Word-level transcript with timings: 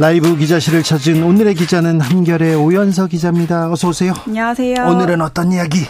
라이브 0.00 0.36
기자실을 0.36 0.84
찾은 0.84 1.24
오늘의 1.24 1.56
기자는 1.56 2.00
한결의 2.00 2.54
오연서 2.54 3.08
기자입니다. 3.08 3.72
어서 3.72 3.88
오세요. 3.88 4.12
안녕하세요. 4.28 4.86
오늘은 4.86 5.20
어떤 5.20 5.50
이야기? 5.50 5.80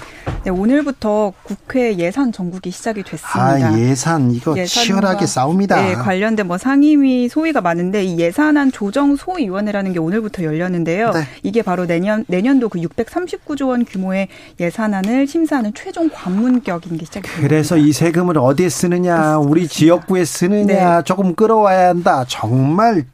네, 0.45 0.51
오늘부터 0.51 1.35
국회 1.43 1.95
예산 1.99 2.33
정국이 2.33 2.71
시작이 2.71 3.03
됐습니다. 3.03 3.39
아, 3.39 3.79
예산 3.79 4.31
이거 4.31 4.55
치열하게 4.65 5.27
싸웁니다. 5.27 5.83
네, 5.83 5.95
관련된 5.95 6.47
뭐 6.47 6.57
상임위 6.57 7.29
소위가 7.29 7.61
많은데 7.61 8.03
이 8.03 8.19
예산안 8.19 8.73
조정 8.73 9.15
소위원회라는 9.15 9.93
게 9.93 9.99
오늘부터 9.99 10.43
열렸는데요. 10.43 11.11
네. 11.11 11.25
이게 11.43 11.61
바로 11.61 11.87
내년 11.87 12.25
내년도 12.29 12.71
그 12.71 12.79
639조 12.79 13.69
원 13.69 13.85
규모의 13.85 14.29
예산안을 14.59 15.27
심사하는 15.27 15.73
최종 15.75 16.09
관문격인 16.09 16.97
게 16.97 17.05
시작이 17.05 17.29
됩니다. 17.29 17.47
그래서 17.47 17.77
이 17.77 17.93
세금을 17.93 18.39
어디에 18.39 18.71
쓰느냐, 18.71 19.37
우리 19.37 19.69
지역구에 19.69 20.25
쓰느냐 20.25 20.97
네. 20.97 21.05
조금 21.05 21.35
끌어와야 21.35 21.89
한다. 21.89 22.25
정말 22.27 23.05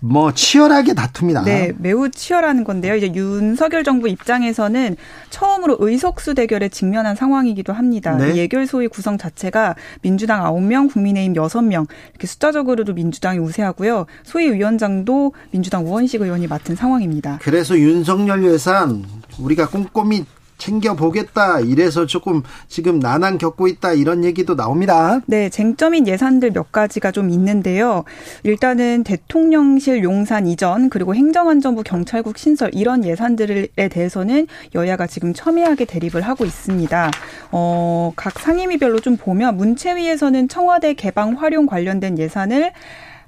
뭐 0.00 0.32
치열하게 0.32 0.94
다툽니다. 0.94 1.44
네, 1.44 1.72
매우 1.78 2.08
치열한 2.08 2.64
건데요. 2.64 2.96
이제 2.96 3.12
윤석열 3.14 3.84
정부 3.84 4.08
입장에서는 4.08 4.96
처음으로 5.28 5.76
의석수 5.78 6.34
대결에 6.34 6.68
직면한 6.68 7.16
상황이기도 7.16 7.72
합니다. 7.72 8.16
네. 8.16 8.34
예결 8.36 8.66
소위 8.66 8.88
구성 8.88 9.18
자체가 9.18 9.76
민주당 10.00 10.42
9명, 10.42 10.90
국민의힘 10.92 11.34
6명 11.34 11.86
이렇게 12.10 12.26
숫자적으로도 12.26 12.94
민주당이 12.94 13.38
우세하고요. 13.38 14.06
소위 14.24 14.50
위원장도 14.52 15.34
민주당 15.50 15.86
우원식 15.86 16.22
의원이 16.22 16.46
맡은 16.46 16.74
상황입니다. 16.74 17.38
그래서 17.42 17.78
윤석열 17.78 18.42
예산 18.44 19.04
우리가 19.38 19.68
꼼꼼히 19.68 20.24
챙겨보겠다 20.60 21.60
이래서 21.60 22.06
조금 22.06 22.42
지금 22.68 23.00
난항 23.00 23.38
겪고 23.38 23.66
있다 23.66 23.94
이런 23.94 24.24
얘기도 24.24 24.54
나옵니다. 24.54 25.20
네, 25.26 25.48
쟁점인 25.48 26.06
예산들 26.06 26.52
몇 26.52 26.70
가지가 26.70 27.10
좀 27.10 27.30
있는데요. 27.30 28.04
일단은 28.44 29.02
대통령실 29.02 30.04
용산 30.04 30.46
이전 30.46 30.90
그리고 30.90 31.14
행정안전부 31.14 31.82
경찰국 31.82 32.38
신설 32.38 32.70
이런 32.72 33.04
예산들에 33.04 33.88
대해서는 33.90 34.46
여야가 34.74 35.08
지금 35.08 35.34
첨예하게 35.34 35.86
대립을 35.86 36.22
하고 36.22 36.44
있습니다. 36.44 37.10
어, 37.50 38.12
각 38.14 38.38
상임위별로 38.38 39.00
좀 39.00 39.16
보면 39.16 39.56
문체위에서는 39.56 40.48
청와대 40.48 40.94
개방 40.94 41.32
활용 41.32 41.66
관련된 41.66 42.18
예산을 42.18 42.72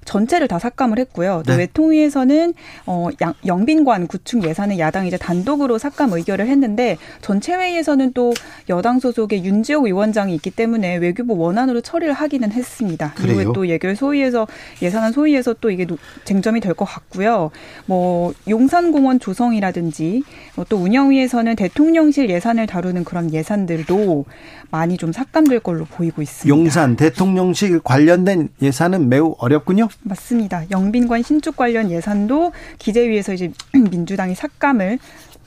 전체를 0.04 0.48
다 0.48 0.58
삭감을 0.58 0.98
했고요. 0.98 1.42
또 1.46 1.52
네. 1.52 1.58
외통위에서는 1.58 2.54
어 2.86 3.08
양, 3.20 3.34
영빈관 3.46 4.06
구축 4.08 4.44
예산을 4.44 4.78
야당이 4.78 5.08
이제 5.08 5.16
단독으로 5.16 5.78
삭감 5.78 6.12
의결을 6.12 6.46
했는데 6.48 6.98
전체 7.20 7.54
회의에서는 7.54 8.12
또 8.12 8.34
여당 8.68 8.98
소속의 8.98 9.44
윤지호 9.44 9.82
위원장이 9.82 10.34
있기 10.34 10.50
때문에 10.50 10.96
외교부 10.96 11.36
원안으로 11.38 11.80
처리를 11.80 12.12
하기는 12.12 12.52
했습니다. 12.52 13.12
그래요? 13.14 13.36
그리고 13.36 13.52
또 13.52 13.68
예결 13.68 13.96
소위에서 13.96 14.46
예산안 14.82 15.12
소위에서 15.12 15.54
또 15.60 15.70
이게 15.70 15.86
쟁점이 16.24 16.60
될 16.60 16.72
것 16.72 16.86
같고요. 16.86 17.50
뭐 17.84 18.32
용산공원 18.48 19.20
조성이라든지 19.20 20.22
또 20.70 20.76
운영위에서는 20.78 21.54
대통령실 21.54 22.30
예산을 22.30 22.66
다루는 22.66 23.04
그런 23.04 23.32
예산들도 23.32 24.24
많이 24.72 24.96
좀 24.96 25.12
삭감될 25.12 25.60
걸로 25.60 25.84
보이고 25.84 26.22
있습니다. 26.22 26.48
용산 26.48 26.96
대통령실 26.96 27.80
관련된 27.80 28.48
예산은 28.60 29.08
매우 29.08 29.36
어렵군요. 29.38 29.88
맞습니다. 30.02 30.64
영빈관 30.70 31.22
신축 31.22 31.56
관련 31.56 31.90
예산도 31.90 32.52
기재위에서 32.78 33.34
이제 33.34 33.52
민주당이 33.72 34.34
삭감을 34.34 34.98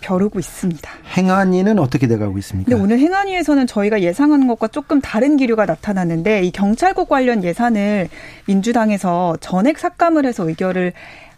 벼르고 0.02 0.38
있습니다. 0.38 0.92
행안위는 1.18 1.80
어떻게 1.80 2.06
돼가고 2.06 2.38
있습니까? 2.38 2.70
네, 2.70 2.80
오늘 2.80 3.00
행안위에서는 3.00 3.66
저희가 3.66 4.02
예상하는 4.02 4.46
것과 4.46 4.68
조금 4.68 5.02
다른 5.02 5.38
기류가 5.38 5.66
나타났는데 5.66 6.44
이 6.44 6.52
경찰국 6.52 7.10
관련 7.10 7.44
예산을 7.44 8.10
민주당에서 8.46 9.38
전액 9.40 9.80
삭감을 9.80 10.26
해서 10.26 10.48
의결을 10.48 10.94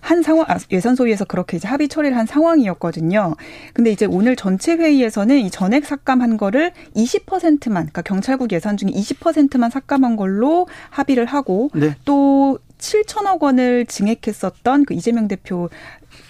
한 0.08 0.24
상황 0.24 0.46
아, 0.48 0.58
예산 0.72 0.96
소위에서 0.96 1.26
그렇게 1.26 1.58
이제 1.58 1.68
합의 1.68 1.90
처리를 1.90 2.16
한 2.16 2.26
상황이었거든요. 2.26 3.36
근데 3.74 3.92
이제 3.92 4.06
오늘 4.06 4.38
전체 4.38 4.76
회의에서는 4.76 5.38
이 5.38 5.52
전액 5.52 5.86
삭감한 5.86 6.38
거를 6.38 6.72
20%만 6.96 7.74
그러니까 7.74 8.04
경찰국 8.04 8.54
예산 8.54 8.78
중에 8.78 8.90
20%만 8.90 9.70
삭감한 9.70 10.16
걸로 10.16 10.66
합의를 10.92 11.26
하고 11.26 11.70
네. 11.74 11.94
또 12.06 12.58
7천억 12.78 13.42
원을 13.42 13.86
증액했었던 13.86 14.86
그 14.86 14.94
이재명 14.94 15.28
대표 15.28 15.70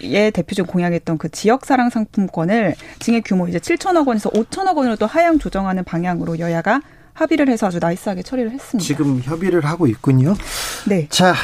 의 0.01 0.31
대표적 0.31 0.66
공약했던 0.66 1.19
그 1.19 1.29
지역사랑 1.29 1.91
상품권을 1.91 2.73
증액 2.97 3.25
규모 3.25 3.47
이제 3.47 3.59
7천억 3.59 4.07
원에서 4.07 4.31
5천억 4.31 4.77
원으로 4.77 4.95
또 4.95 5.05
하향 5.05 5.37
조정하는 5.37 5.83
방향으로 5.83 6.39
여야가 6.39 6.81
합의를 7.13 7.47
해서 7.49 7.67
아주 7.67 7.77
나이스하게 7.79 8.23
처리를 8.23 8.51
했습니다. 8.51 8.85
지금 8.85 9.21
협의를 9.21 9.66
하고 9.66 9.85
있군요. 9.85 10.33
네. 10.87 11.07
자, 11.09 11.35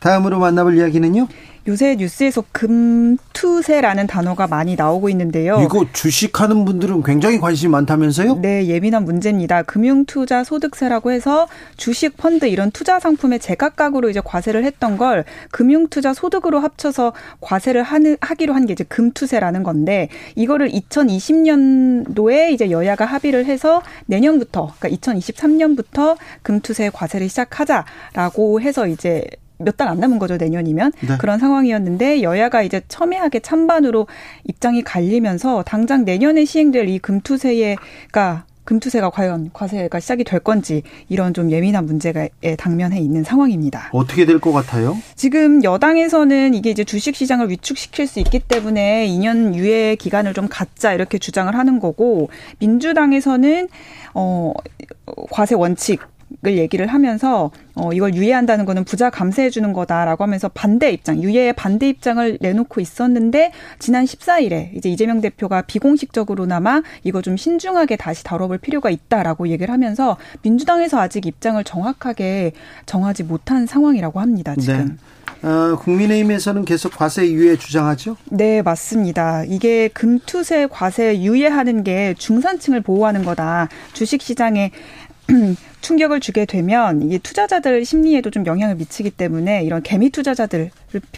다음으로 0.00 0.38
만나볼 0.38 0.76
이야기는요? 0.78 1.28
요새 1.68 1.94
뉴스에서 1.94 2.42
금투세라는 2.52 4.06
단어가 4.06 4.46
많이 4.46 4.76
나오고 4.76 5.10
있는데요. 5.10 5.60
이거 5.62 5.84
주식하는 5.92 6.64
분들은 6.64 7.02
굉장히 7.02 7.38
관심이 7.38 7.70
많다면서요? 7.70 8.36
네, 8.40 8.66
예민한 8.66 9.04
문제입니다. 9.04 9.62
금융투자 9.64 10.42
소득세라고 10.42 11.10
해서 11.12 11.48
주식, 11.76 12.16
펀드 12.16 12.46
이런 12.46 12.70
투자 12.70 12.98
상품에 12.98 13.38
제각각으로 13.38 14.08
이제 14.08 14.22
과세를 14.24 14.64
했던 14.64 14.96
걸 14.96 15.26
금융투자 15.50 16.14
소득으로 16.14 16.60
합쳐서 16.60 17.12
과세를 17.42 17.82
하는, 17.82 18.16
하기로 18.20 18.54
한 18.54 18.60
게 18.66 18.72
이제 18.72 18.84
금투세라는 18.84 19.62
건데 19.62 20.08
이거를 20.36 20.70
2020년도에 20.70 22.52
이제 22.52 22.70
여야가 22.70 23.04
합의를 23.04 23.44
해서 23.46 23.82
내년부터 24.06 24.72
그러니까 24.78 24.98
2023년부터 25.12 26.16
금투세 26.42 26.90
과세를 26.90 27.28
시작하자라고 27.28 28.60
해서 28.60 28.86
이제 28.86 29.24
몇 29.60 29.76
달 29.76 29.88
안 29.88 29.98
남은 30.00 30.18
거죠 30.18 30.36
내년이면 30.36 30.92
네. 31.00 31.16
그런 31.18 31.38
상황이었는데 31.38 32.22
여야가 32.22 32.62
이제 32.62 32.80
첨예하게 32.88 33.40
찬반으로 33.40 34.06
입장이 34.44 34.82
갈리면서 34.82 35.62
당장 35.64 36.04
내년에 36.04 36.44
시행될 36.44 36.88
이 36.88 36.98
금투세가 36.98 38.44
금투세가 38.64 39.10
과연 39.10 39.50
과세가 39.52 39.98
시작이 39.98 40.22
될 40.22 40.38
건지 40.38 40.82
이런 41.08 41.34
좀 41.34 41.50
예민한 41.50 41.86
문제가 41.86 42.28
당면해 42.56 43.00
있는 43.00 43.24
상황입니다. 43.24 43.88
어떻게 43.92 44.26
될 44.26 44.38
것 44.38 44.52
같아요? 44.52 44.96
지금 45.16 45.64
여당에서는 45.64 46.54
이게 46.54 46.70
이제 46.70 46.84
주식 46.84 47.16
시장을 47.16 47.50
위축시킬 47.50 48.06
수 48.06 48.20
있기 48.20 48.38
때문에 48.38 49.08
2년 49.08 49.54
유예 49.54 49.96
기간을 49.96 50.34
좀 50.34 50.46
갖자 50.48 50.92
이렇게 50.92 51.18
주장을 51.18 51.52
하는 51.52 51.80
거고 51.80 52.28
민주당에서는 52.60 53.68
어 54.14 54.52
과세 55.30 55.54
원칙 55.56 56.00
을 56.46 56.56
얘기를 56.56 56.86
하면서 56.86 57.50
어 57.74 57.92
이걸 57.92 58.14
유예한다는 58.14 58.64
거는 58.64 58.84
부자 58.84 59.10
감세해 59.10 59.50
주는 59.50 59.74
거다라고 59.74 60.24
하면서 60.24 60.48
반대 60.48 60.90
입장, 60.90 61.22
유예의 61.22 61.52
반대 61.52 61.88
입장을 61.88 62.38
내놓고 62.40 62.80
있었는데 62.80 63.52
지난 63.78 64.06
14일에 64.06 64.74
이제 64.74 64.88
이재명 64.88 65.20
대표가 65.20 65.60
비공식적으로나마 65.62 66.80
이거 67.04 67.20
좀 67.20 67.36
신중하게 67.36 67.96
다시 67.96 68.24
다뤄볼 68.24 68.56
필요가 68.58 68.88
있다라고 68.88 69.48
얘기를 69.48 69.70
하면서 69.70 70.16
민주당에서 70.40 70.98
아직 70.98 71.26
입장을 71.26 71.62
정확하게 71.62 72.52
정하지 72.86 73.24
못한 73.24 73.66
상황이라고 73.66 74.20
합니다. 74.20 74.54
지금. 74.58 74.98
네. 75.42 75.48
어, 75.48 75.76
국민의힘에서는 75.76 76.64
계속 76.64 76.96
과세 76.96 77.30
유예 77.30 77.56
주장하죠? 77.56 78.16
네, 78.30 78.62
맞습니다. 78.62 79.44
이게 79.44 79.88
금투세 79.88 80.68
과세 80.70 81.18
유예하는 81.20 81.82
게 81.82 82.14
중산층을 82.18 82.82
보호하는 82.82 83.24
거다. 83.24 83.68
주식 83.92 84.22
시장에 84.22 84.70
충격을 85.80 86.20
주게 86.20 86.44
되면 86.44 87.02
이게 87.02 87.18
투자자들 87.18 87.84
심리에도 87.84 88.30
좀 88.30 88.46
영향을 88.46 88.76
미치기 88.76 89.10
때문에 89.10 89.64
이런 89.64 89.82
개미 89.82 90.10
투자자들을 90.10 90.70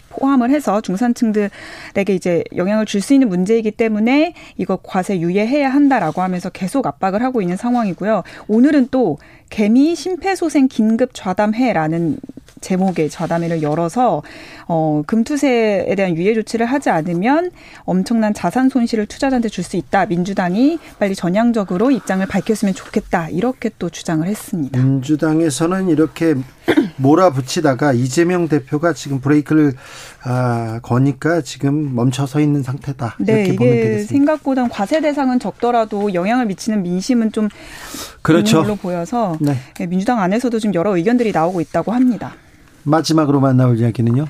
포함을 0.09 0.49
해서 0.49 0.81
중산층들에게 0.81 2.13
이제 2.13 2.43
영향을 2.55 2.85
줄 2.85 3.01
수 3.03 3.13
있는 3.13 3.27
문제이기 3.27 3.71
때문에 3.71 4.33
이거 4.57 4.77
과세 4.81 5.19
유예해야 5.19 5.67
한다라고 5.69 6.21
하면서 6.21 6.49
계속 6.49 6.87
압박을 6.87 7.21
하고 7.21 7.41
있는 7.41 7.57
상황이고요. 7.57 8.23
오늘은 8.47 8.87
또 8.91 9.17
개미 9.49 9.93
심폐소생 9.95 10.67
긴급 10.69 11.11
좌담회라는 11.13 12.17
제목의 12.61 13.09
좌담회를 13.09 13.61
열어서 13.61 14.23
어 14.69 15.03
금투세에 15.05 15.93
대한 15.95 16.15
유예 16.15 16.33
조치를 16.33 16.65
하지 16.65 16.89
않으면 16.89 17.51
엄청난 17.83 18.33
자산 18.33 18.69
손실을 18.69 19.05
투자자한테 19.05 19.49
줄 19.49 19.63
수 19.63 19.75
있다. 19.77 20.05
민주당이 20.05 20.77
빨리 20.99 21.13
전향적으로 21.15 21.91
입장을 21.91 22.25
밝혔으면 22.25 22.73
좋겠다. 22.73 23.29
이렇게 23.29 23.69
또 23.79 23.89
주장을 23.89 24.25
했습니다. 24.27 24.81
민주당에서는 24.81 25.89
이렇게 25.89 26.35
몰아붙이다가 26.97 27.93
이재명 27.93 28.47
대표가 28.47 28.93
지금 28.93 29.19
브레이크를 29.19 29.62
아, 30.23 30.79
거니까 30.81 31.41
지금 31.41 31.95
멈춰서 31.95 32.39
있는 32.39 32.63
상태다. 32.63 33.17
네, 33.19 33.45
이게 33.45 33.99
생각보다 33.99 34.67
과세 34.67 35.01
대상은 35.01 35.39
적더라도 35.39 36.13
영향을 36.13 36.45
미치는 36.45 36.83
민심은 36.83 37.31
좀 37.31 37.49
그렇죠. 38.21 38.61
걸로 38.61 38.75
보여서 38.75 39.37
네. 39.39 39.55
네. 39.77 39.87
민주당 39.87 40.19
안에서도 40.19 40.59
좀 40.59 40.73
여러 40.73 40.95
의견들이 40.95 41.31
나오고 41.31 41.61
있다고 41.61 41.91
합니다. 41.91 42.33
마지막으로 42.83 43.39
만나볼 43.39 43.79
이야기는요? 43.79 44.27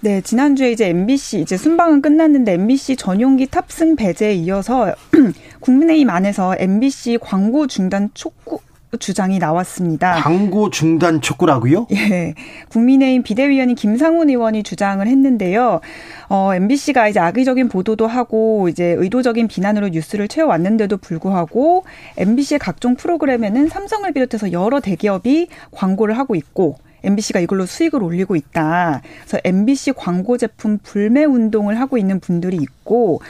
네, 0.00 0.20
지난주에 0.20 0.72
이제 0.72 0.88
MBC 0.88 1.40
이제 1.40 1.56
순방은 1.56 2.02
끝났는데 2.02 2.52
MBC 2.52 2.96
전용기 2.96 3.46
탑승 3.46 3.96
배제에 3.96 4.34
이어서 4.34 4.94
국민의힘 5.60 6.10
안에서 6.10 6.54
MBC 6.58 7.18
광고 7.20 7.66
중단 7.66 8.10
촉구 8.14 8.60
주장이 8.96 9.38
나왔습니다. 9.38 10.14
광고 10.14 10.70
중단 10.70 11.20
촉구라고요? 11.20 11.86
예. 11.92 12.34
국민의힘 12.68 13.22
비대위원인 13.22 13.74
김상훈 13.74 14.30
의원이 14.30 14.62
주장을 14.62 15.06
했는데요. 15.06 15.80
어, 16.28 16.54
MBC가 16.54 17.08
이제 17.08 17.20
악의적인 17.20 17.68
보도도 17.68 18.06
하고 18.06 18.68
이제 18.68 18.84
의도적인 18.84 19.48
비난으로 19.48 19.88
뉴스를 19.88 20.28
채워왔는데도 20.28 20.96
불구하고 20.98 21.84
MBC의 22.16 22.58
각종 22.58 22.96
프로그램에는 22.96 23.68
삼성을 23.68 24.10
비롯해서 24.12 24.52
여러 24.52 24.80
대기업이 24.80 25.48
광고를 25.70 26.18
하고 26.18 26.34
있고 26.34 26.78
MBC가 27.06 27.40
이걸로 27.40 27.64
수익을 27.66 28.02
올리고 28.02 28.36
있다. 28.36 29.02
그래서 29.20 29.38
MBC 29.44 29.92
광고 29.96 30.36
제품 30.36 30.78
불매 30.82 31.24
운동을 31.24 31.80
하고 31.80 31.96
있는 31.98 32.20
분들이 32.20 32.56
있고 32.56 33.20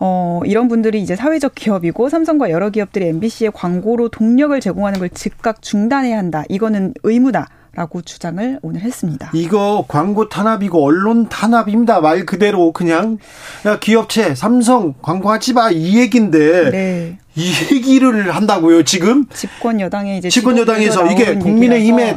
어 0.00 0.40
이런 0.44 0.68
분들이 0.68 1.00
이제 1.02 1.16
사회적 1.16 1.54
기업이고 1.54 2.08
삼성과 2.08 2.50
여러 2.50 2.70
기업들이 2.70 3.06
MBC의 3.08 3.50
광고로 3.52 4.08
동력을 4.08 4.58
제공하는 4.60 4.98
걸 5.00 5.10
즉각 5.10 5.62
중단해야 5.62 6.16
한다. 6.18 6.44
이거는 6.48 6.94
의무다. 7.02 7.48
라고 7.76 8.02
주장을 8.02 8.60
오늘 8.62 8.82
했습니다. 8.82 9.32
이거 9.34 9.84
광고 9.88 10.28
탄압이고 10.28 10.80
언론 10.80 11.28
탄압입니다. 11.28 12.00
말 12.00 12.24
그대로 12.24 12.70
그냥 12.70 13.18
야 13.66 13.80
기업체 13.80 14.36
삼성 14.36 14.94
광고하지 15.02 15.54
마 15.54 15.70
이 15.72 15.98
얘긴데 15.98 16.70
네. 16.70 17.18
이 17.34 17.52
얘기를 17.72 18.32
한다고요 18.32 18.84
지금 18.84 19.26
집권 19.34 19.80
여당에 19.80 20.18
이제 20.18 20.28
집권 20.28 20.56
여당에서 20.56 21.06
이게 21.10 21.34
국민의힘의 21.34 22.16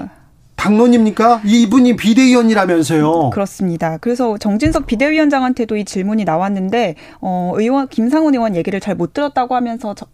당론입니까? 0.57 1.41
이분이 1.45 1.95
비대위원이라면서요. 1.95 3.29
그렇습니다. 3.29 3.97
그래서 4.01 4.37
정진석 4.37 4.85
비대위원장한테도 4.87 5.77
이 5.77 5.85
질문이 5.85 6.25
나왔는데 6.25 6.95
어 7.21 7.53
의원 7.55 7.87
김상훈 7.87 8.33
의원 8.33 8.55
얘기를 8.55 8.79
잘 8.81 8.97
못 8.97 9.13
들었다고 9.13 9.53
하면서 9.53 9.93
저, 9.93 10.07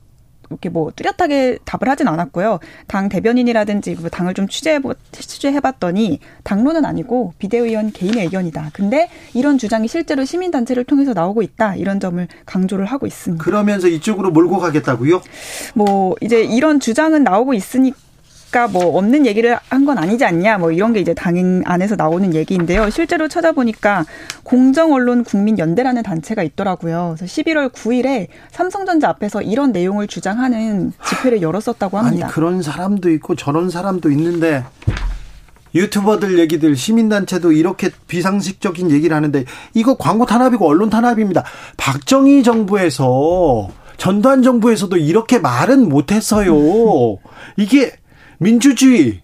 이렇게 0.49 0.67
뭐 0.67 0.91
뚜렷하게 0.93 1.57
답을 1.63 1.89
하진 1.89 2.09
않았고요. 2.09 2.59
당 2.85 3.07
대변인이라든지 3.07 3.95
그 3.95 4.09
당을 4.09 4.33
좀 4.33 4.47
취재해 4.49 4.79
취재해봤더니 5.13 6.19
당론은 6.43 6.83
아니고 6.83 7.33
비대위원 7.39 7.93
개인의 7.93 8.25
의견이다. 8.25 8.71
근데 8.73 9.09
이런 9.33 9.57
주장이 9.57 9.87
실제로 9.87 10.25
시민단체를 10.25 10.83
통해서 10.83 11.13
나오고 11.13 11.41
있다. 11.41 11.75
이런 11.77 12.01
점을 12.01 12.27
강조를 12.45 12.85
하고 12.85 13.07
있습니다. 13.07 13.41
그러면서 13.41 13.87
이쪽으로 13.87 14.31
몰고 14.31 14.59
가겠다고요? 14.59 15.21
뭐 15.75 16.15
이제 16.19 16.43
이런 16.43 16.81
주장은 16.81 17.23
나오고 17.23 17.53
있으니까. 17.53 17.97
아까 18.53 18.67
뭐 18.67 18.97
없는 18.97 19.25
얘기를 19.25 19.57
한 19.69 19.83
건 19.83 19.97
아니지 19.97 20.23
않냐 20.23 20.59
뭐 20.59 20.71
이런 20.71 20.93
게 20.93 20.99
이제 21.01 21.13
당 21.13 21.61
안에서 21.65 21.95
나오는 21.97 22.33
얘기인데요. 22.35 22.89
실제로 22.89 23.27
찾아보니까 23.27 24.05
공정 24.43 24.93
언론 24.93 25.25
국민 25.25 25.57
연대라는 25.59 26.03
단체가 26.03 26.41
있더라고요. 26.43 27.15
그래서 27.17 27.25
11월 27.25 27.69
9일에 27.69 28.27
삼성전자 28.51 29.09
앞에서 29.09 29.41
이런 29.41 29.71
내용을 29.73 30.07
주장하는 30.07 30.93
집회를 31.05 31.41
열었었다고 31.41 31.97
합니다. 31.97 32.27
아니 32.27 32.33
그런 32.33 32.61
사람도 32.61 33.09
있고 33.09 33.35
저런 33.35 33.69
사람도 33.69 34.09
있는데 34.11 34.63
유튜버들 35.75 36.37
얘기들 36.39 36.77
시민단체도 36.77 37.51
이렇게 37.51 37.89
비상식적인 38.07 38.91
얘기를 38.91 39.15
하는데 39.17 39.43
이거 39.73 39.95
광고 39.97 40.25
탄압이고 40.25 40.65
언론 40.65 40.89
탄압입니다. 40.89 41.43
박정희 41.75 42.43
정부에서 42.43 43.67
전두환 43.97 44.43
정부에서도 44.43 44.95
이렇게 44.97 45.39
말은 45.39 45.89
못했어요. 45.89 46.53
이게 47.57 47.91
민주주의의 48.43 49.21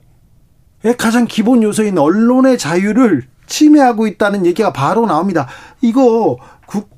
가장 0.98 1.26
기본 1.28 1.62
요소인 1.64 1.98
언론의 1.98 2.58
자유를 2.58 3.24
침해하고 3.48 4.08
있다는 4.08 4.46
얘기가 4.46 4.72
바로 4.74 5.06
나옵니다. 5.06 5.48
이거 5.82 6.38
국 6.66 6.90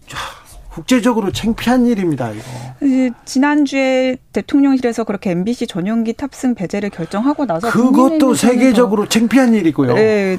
국제적으로 0.69 1.31
창피한 1.33 1.85
일입니다. 1.85 2.31
이거. 2.31 3.13
지난주에 3.25 4.17
대통령실에서 4.31 5.03
그렇게 5.03 5.31
MBC 5.31 5.67
전용기 5.67 6.13
탑승 6.13 6.55
배제를 6.55 6.89
결정하고 6.89 7.45
나서 7.45 7.69
그것도 7.69 8.35
세계적으로 8.35 9.09
창피한 9.09 9.53
일이고요. 9.53 9.95
네, 9.95 10.37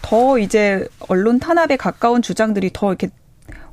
더 0.00 0.38
이제 0.38 0.88
언론 1.08 1.38
탄압에 1.38 1.76
가까운 1.76 2.22
주장들이 2.22 2.70
더 2.72 2.88
이렇게 2.88 3.10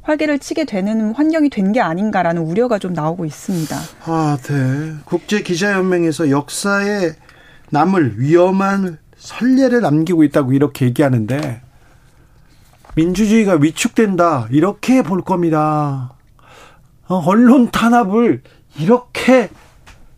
활개를 0.02 0.40
치게 0.40 0.66
되는 0.66 1.14
환경이 1.16 1.50
된 1.50 1.72
게 1.72 1.80
아닌가라는 1.80 2.42
우려가 2.42 2.78
좀 2.80 2.92
나오고 2.94 3.24
있습니다. 3.24 3.78
아, 4.06 4.38
네. 4.44 4.94
국제 5.06 5.42
기자연맹에서 5.42 6.30
역사에 6.30 7.14
남을 7.74 8.20
위험한 8.20 9.00
선례를 9.18 9.82
남기고 9.82 10.24
있다고 10.26 10.54
이렇게 10.54 10.86
얘기하는데 10.86 11.62
민주주의가 12.96 13.56
위축된다 13.56 14.48
이렇게 14.52 15.02
볼 15.02 15.24
겁니다. 15.24 16.14
어, 17.08 17.16
언론 17.26 17.72
탄압을 17.72 18.44
이렇게 18.80 19.50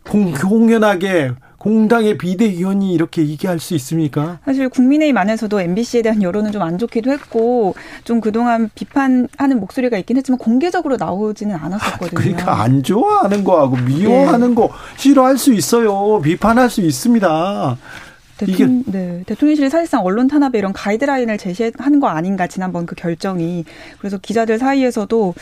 공공연하게 0.06 1.32
공당의 1.58 2.18
비대위원이 2.18 2.92
이렇게 2.92 3.22
얘기할 3.26 3.58
수 3.58 3.74
있습니까? 3.74 4.38
사실 4.44 4.68
국민의힘 4.68 5.16
안에서도 5.16 5.58
MBC에 5.60 6.02
대한 6.02 6.22
여론은 6.22 6.52
좀 6.52 6.66
안 6.66 6.78
좋기도 6.78 7.12
했고 7.12 7.74
좀 8.04 8.20
그동안 8.20 8.70
비판하는 8.74 9.60
목소리가 9.60 9.96
있긴 9.98 10.16
했지만 10.16 10.38
공개적으로 10.38 10.96
나오지는 10.96 11.54
않았었거든요. 11.54 12.10
그러니까 12.18 12.60
안 12.60 12.82
좋아하는 12.82 13.44
거하고 13.44 13.76
미워하는 13.76 14.48
네. 14.48 14.54
거 14.54 14.70
싫어할 14.96 15.38
수 15.38 15.52
있어요. 15.54 16.20
비판할 16.20 16.68
수 16.68 16.80
있습니다. 16.80 17.76
대통령, 18.36 18.80
이게 18.80 18.90
네. 18.90 19.22
대통령실이 19.26 19.70
사실상 19.70 20.04
언론 20.04 20.26
탄압에 20.28 20.58
이런 20.58 20.72
가이드라인을 20.72 21.38
제시한 21.38 22.00
거 22.00 22.08
아닌가 22.08 22.46
지난번 22.46 22.84
그 22.84 22.94
결정이 22.94 23.64
그래서 23.98 24.18
기자들 24.18 24.58
사이에서도 24.58 25.34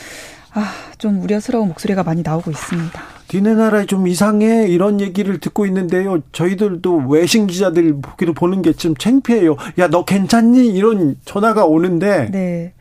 아, 0.52 0.72
좀 0.98 1.20
우려스러운 1.20 1.68
목소리가 1.68 2.04
많이 2.04 2.22
나오고 2.22 2.50
있습니다. 2.52 3.02
니네 3.32 3.54
나라에 3.54 3.86
좀 3.86 4.06
이상해 4.06 4.68
이런 4.68 5.00
얘기를 5.00 5.38
듣고 5.40 5.66
있는데요. 5.66 6.20
저희들도 6.32 7.06
외신 7.08 7.46
기자들 7.46 8.00
보기로 8.00 8.34
보는 8.34 8.62
게 8.62 8.72
좀 8.72 8.94
창피해요. 8.96 9.56
야, 9.78 9.88
너 9.88 10.04
괜찮니? 10.04 10.68
이런 10.68 11.16
전화가 11.24 11.64
오는데. 11.64 12.28
네. 12.30 12.72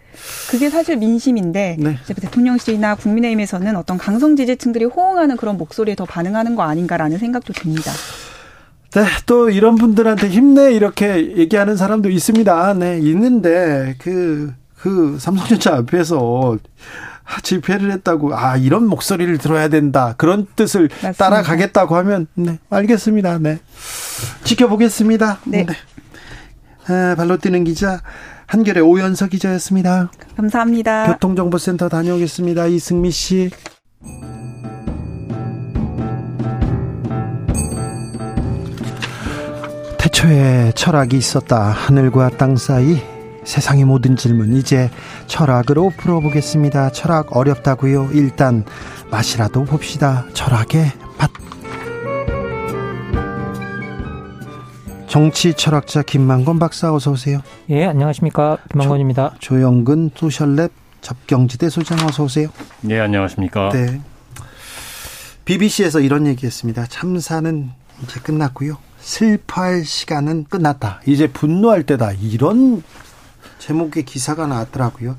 그게 0.49 0.69
사실 0.69 0.97
민심인데 0.97 1.77
네. 1.79 1.97
이제 2.03 2.13
대통령실이나 2.13 2.95
국민의힘에서는 2.95 3.75
어떤 3.75 3.97
강성 3.97 4.35
지지층들이 4.35 4.85
호응하는 4.85 5.37
그런 5.37 5.57
목소리에 5.57 5.95
더 5.95 6.05
반응하는 6.05 6.55
거 6.55 6.63
아닌가라는 6.63 7.17
생각도 7.17 7.53
듭니다. 7.53 7.91
네, 8.91 9.03
또 9.25 9.49
이런 9.49 9.75
분들한테 9.75 10.29
힘내 10.29 10.71
이렇게 10.73 11.35
얘기하는 11.37 11.75
사람도 11.77 12.09
있습니다. 12.11 12.73
네, 12.75 12.99
있는데 12.99 13.95
그, 13.97 14.53
그 14.77 15.17
삼성전자 15.19 15.75
앞에서 15.77 16.57
집회를 17.41 17.91
했다고 17.91 18.35
아 18.35 18.57
이런 18.57 18.87
목소리를 18.87 19.37
들어야 19.37 19.67
된다. 19.67 20.13
그런 20.17 20.47
뜻을 20.55 20.89
맞습니다. 20.89 21.11
따라가겠다고 21.13 21.95
하면 21.97 22.27
네 22.35 22.59
알겠습니다. 22.69 23.39
네. 23.39 23.59
지켜보겠습니다. 24.43 25.39
네, 25.45 25.65
네. 25.65 25.73
아, 26.87 27.15
발로 27.15 27.37
뛰는 27.37 27.63
기자 27.63 28.01
한결의 28.45 28.83
오연서 28.83 29.27
기자였습니다. 29.27 30.11
감사합니다. 30.35 31.13
교통정보센터 31.13 31.89
다녀오겠습니다. 31.89 32.67
이승미 32.67 33.11
씨. 33.11 33.49
태초에 39.97 40.73
철학이 40.75 41.17
있었다. 41.17 41.69
하늘과 41.69 42.31
땅 42.37 42.55
사이 42.57 43.01
세상의 43.43 43.85
모든 43.85 44.15
질문 44.15 44.55
이제 44.55 44.89
철학으로 45.27 45.91
풀어보겠습니다. 45.97 46.91
철학 46.91 47.35
어렵다고요? 47.35 48.09
일단 48.13 48.65
맛이라도 49.11 49.65
봅시다. 49.65 50.25
철학의 50.33 50.91
맛. 51.17 51.29
정치 55.07 55.53
철학자 55.53 56.01
김만건 56.01 56.57
박사 56.57 56.91
어서 56.93 57.11
오세요. 57.11 57.39
예, 57.69 57.85
안녕하십니까? 57.85 58.57
김만건입니다. 58.71 59.35
조, 59.39 59.55
조영근 59.55 60.11
소셜랩 60.11 60.71
접경지대 61.01 61.69
소장 61.69 61.99
어서 62.07 62.23
오세요. 62.23 62.47
예, 62.89 62.99
안녕하십니까? 62.99 63.69
네. 63.69 64.01
BBC에서 65.45 65.99
이런 65.99 66.25
얘기했습니다. 66.25 66.87
참사는 66.87 67.69
이제 68.01 68.19
끝났고요. 68.21 68.77
슬퍼할 68.99 69.83
시간은 69.83 70.45
끝났다. 70.49 71.01
이제 71.05 71.27
분노할 71.27 71.83
때다. 71.83 72.13
이런 72.13 72.81
제목의 73.63 74.03
기사가 74.03 74.45
나왔더라고요. 74.45 75.15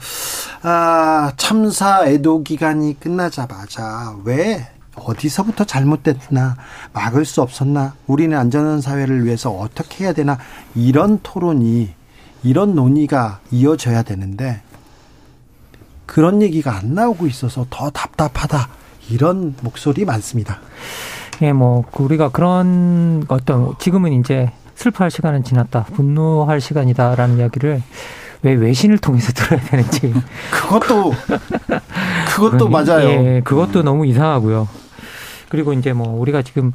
아, 0.63 1.33
참사 1.39 2.07
애도 2.07 2.43
기간이 2.43 3.01
끝나자마자 3.01 4.15
왜 4.25 4.69
어디서부터 4.97 5.65
잘못됐나 5.65 6.57
막을 6.93 7.25
수 7.25 7.41
없었나 7.41 7.95
우리는 8.07 8.37
안전한 8.37 8.83
사회를 8.83 9.25
위해서 9.25 9.51
어떻게 9.51 10.05
해야 10.05 10.13
되나 10.13 10.39
이런 10.75 11.21
토론이 11.23 11.95
이런 12.43 12.75
논의가 12.75 13.41
이어져야 13.51 14.03
되는데 14.03 14.61
그런 16.05 16.43
얘기가 16.43 16.77
안 16.77 16.95
나오고 16.95 17.27
있어서 17.27 17.67
더 17.71 17.89
답답하다. 17.89 18.69
이런 19.09 19.55
목소리 19.63 20.05
많습니다. 20.05 20.61
예, 21.41 21.53
뭐 21.53 21.85
우리가 21.97 22.29
그런 22.29 23.25
어떤 23.29 23.75
지금은 23.79 24.13
이제 24.13 24.51
슬퍼할 24.75 25.11
시간은 25.11 25.45
지났다. 25.45 25.85
분노할 25.95 26.61
시간이다라는 26.61 27.39
이야기를 27.39 27.83
왜 28.45 28.53
외신을 28.53 28.99
통해서 28.99 29.33
들어야 29.35 29.61
되는지. 29.61 30.15
그것도 30.53 31.13
그것도 32.35 32.69
맞아요. 32.69 33.09
예, 33.09 33.41
그것도 33.43 33.81
음. 33.81 33.85
너무 33.85 34.07
이상하고요. 34.07 34.69
그리고 35.49 35.73
이제 35.73 35.93
뭐 35.93 36.09
우리가 36.21 36.43
지금 36.43 36.73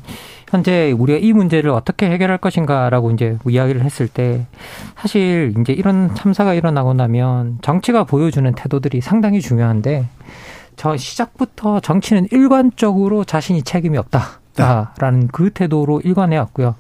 현재 0.50 0.92
우리가 0.92 1.20
이 1.20 1.32
문제를 1.34 1.70
어떻게 1.70 2.10
해결할 2.10 2.38
것인가라고 2.38 3.12
이제 3.12 3.38
이야기를 3.48 3.84
했을 3.84 4.08
때 4.08 4.48
사실 4.96 5.54
이제 5.60 5.74
이런 5.74 6.16
참사가 6.16 6.54
일어나고 6.54 6.94
나면 6.94 7.60
정치가 7.62 8.04
보여주는 8.04 8.52
태도들이 8.54 9.02
상당히 9.02 9.42
중요한데 9.42 10.08
저 10.76 10.96
시작부터 10.98 11.82
정치는 11.82 12.30
일관적으로 12.32 13.26
자신이 13.26 13.64
책임이 13.64 13.98
없다. 13.98 14.40
라는 14.98 15.28
그 15.28 15.52
태도로 15.52 16.02
일관해 16.02 16.38
왔고요. 16.38 16.76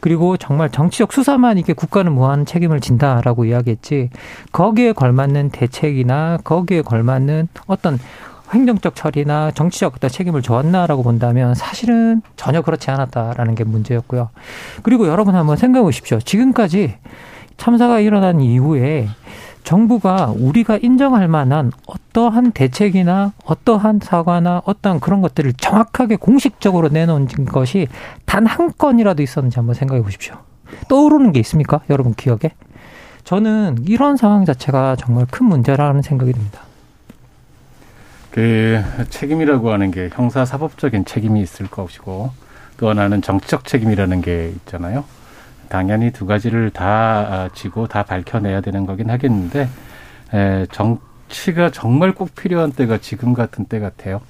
그리고 0.00 0.36
정말 0.36 0.70
정치적 0.70 1.12
수사만 1.12 1.58
이게 1.58 1.72
국가는 1.72 2.10
무한 2.12 2.46
책임을 2.46 2.80
진다라고 2.80 3.44
이야기했지 3.44 4.10
거기에 4.52 4.92
걸맞는 4.92 5.50
대책이나 5.50 6.38
거기에 6.44 6.82
걸맞는 6.82 7.48
어떤 7.66 7.98
행정적 8.52 8.94
처리나 8.94 9.50
정치적 9.50 9.94
어떤 9.96 10.08
책임을 10.10 10.42
져왔나라고 10.42 11.02
본다면 11.02 11.54
사실은 11.54 12.22
전혀 12.36 12.62
그렇지 12.62 12.90
않았다라는 12.90 13.54
게 13.54 13.64
문제였고요. 13.64 14.30
그리고 14.82 15.08
여러분 15.08 15.34
한번 15.34 15.56
생각해 15.56 15.82
보십시오. 15.82 16.20
지금까지 16.20 16.94
참사가 17.56 18.00
일어난 18.00 18.40
이후에 18.40 19.08
정부가 19.66 20.32
우리가 20.38 20.78
인정할 20.80 21.26
만한 21.26 21.72
어떠한 21.86 22.52
대책이나 22.52 23.32
어떠한 23.44 23.98
사과나 24.00 24.62
어떤 24.64 25.00
그런 25.00 25.20
것들을 25.20 25.54
정확하게 25.54 26.16
공식적으로 26.16 26.88
내놓은 26.88 27.26
것이 27.46 27.88
단 28.24 28.46
한 28.46 28.72
건이라도 28.78 29.24
있었는지 29.24 29.58
한번 29.58 29.74
생각해 29.74 30.02
보십시오. 30.02 30.36
떠오르는 30.88 31.32
게 31.32 31.40
있습니까? 31.40 31.80
여러분 31.90 32.14
기억에? 32.14 32.52
저는 33.24 33.78
이런 33.88 34.16
상황 34.16 34.44
자체가 34.44 34.94
정말 34.94 35.26
큰 35.28 35.46
문제라는 35.46 36.00
생각이 36.00 36.32
듭니다. 36.32 36.60
그 38.30 38.84
책임이라고 39.10 39.72
하는 39.72 39.90
게 39.90 40.10
형사 40.12 40.44
사법적인 40.44 41.06
책임이 41.06 41.40
있을 41.42 41.66
것이고 41.66 42.30
또 42.76 42.88
하나는 42.88 43.20
정치적 43.20 43.64
책임이라는 43.64 44.20
게 44.20 44.52
있잖아요. 44.58 45.04
당연히 45.68 46.10
두 46.10 46.26
가지를 46.26 46.70
다 46.70 46.86
아, 46.86 47.48
지고 47.54 47.86
다 47.86 48.02
밝혀내야 48.02 48.60
되는 48.60 48.86
거긴 48.86 49.10
하겠는데 49.10 49.68
에, 50.34 50.66
정치가 50.72 51.70
정말 51.70 52.12
꼭 52.12 52.34
필요한 52.34 52.72
때가 52.72 52.98
지금 52.98 53.34
같은 53.34 53.64
때 53.64 53.78
같아요. 53.78 54.20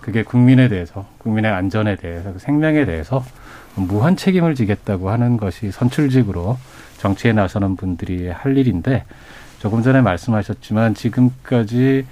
그게 0.00 0.22
국민에 0.22 0.68
대해서, 0.68 1.06
국민의 1.18 1.50
안전에 1.50 1.96
대해서, 1.96 2.34
그 2.34 2.38
생명에 2.38 2.84
대해서 2.84 3.24
무한 3.74 4.16
책임을 4.16 4.54
지겠다고 4.54 5.10
하는 5.10 5.36
것이 5.38 5.70
선출직으로 5.70 6.58
정치에 6.98 7.32
나서는 7.32 7.76
분들이 7.76 8.28
할 8.28 8.56
일인데 8.56 9.04
조금 9.58 9.82
전에 9.82 10.02
말씀하셨지만 10.02 10.94
지금까지 10.94 12.06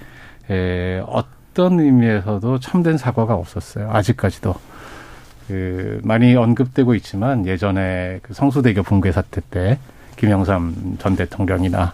에, 0.49 1.03
어떤 1.05 1.79
의미에서도 1.79 2.59
참된 2.59 2.97
사과가 2.97 3.35
없었어요. 3.35 3.91
아직까지도. 3.91 4.55
그 5.47 5.99
많이 6.03 6.35
언급되고 6.35 6.95
있지만 6.95 7.45
예전에 7.45 8.19
그 8.21 8.33
성수대교 8.33 8.83
붕괴 8.83 9.11
사태 9.11 9.41
때 9.49 9.77
김영삼 10.15 10.97
전 10.99 11.15
대통령이나 11.15 11.93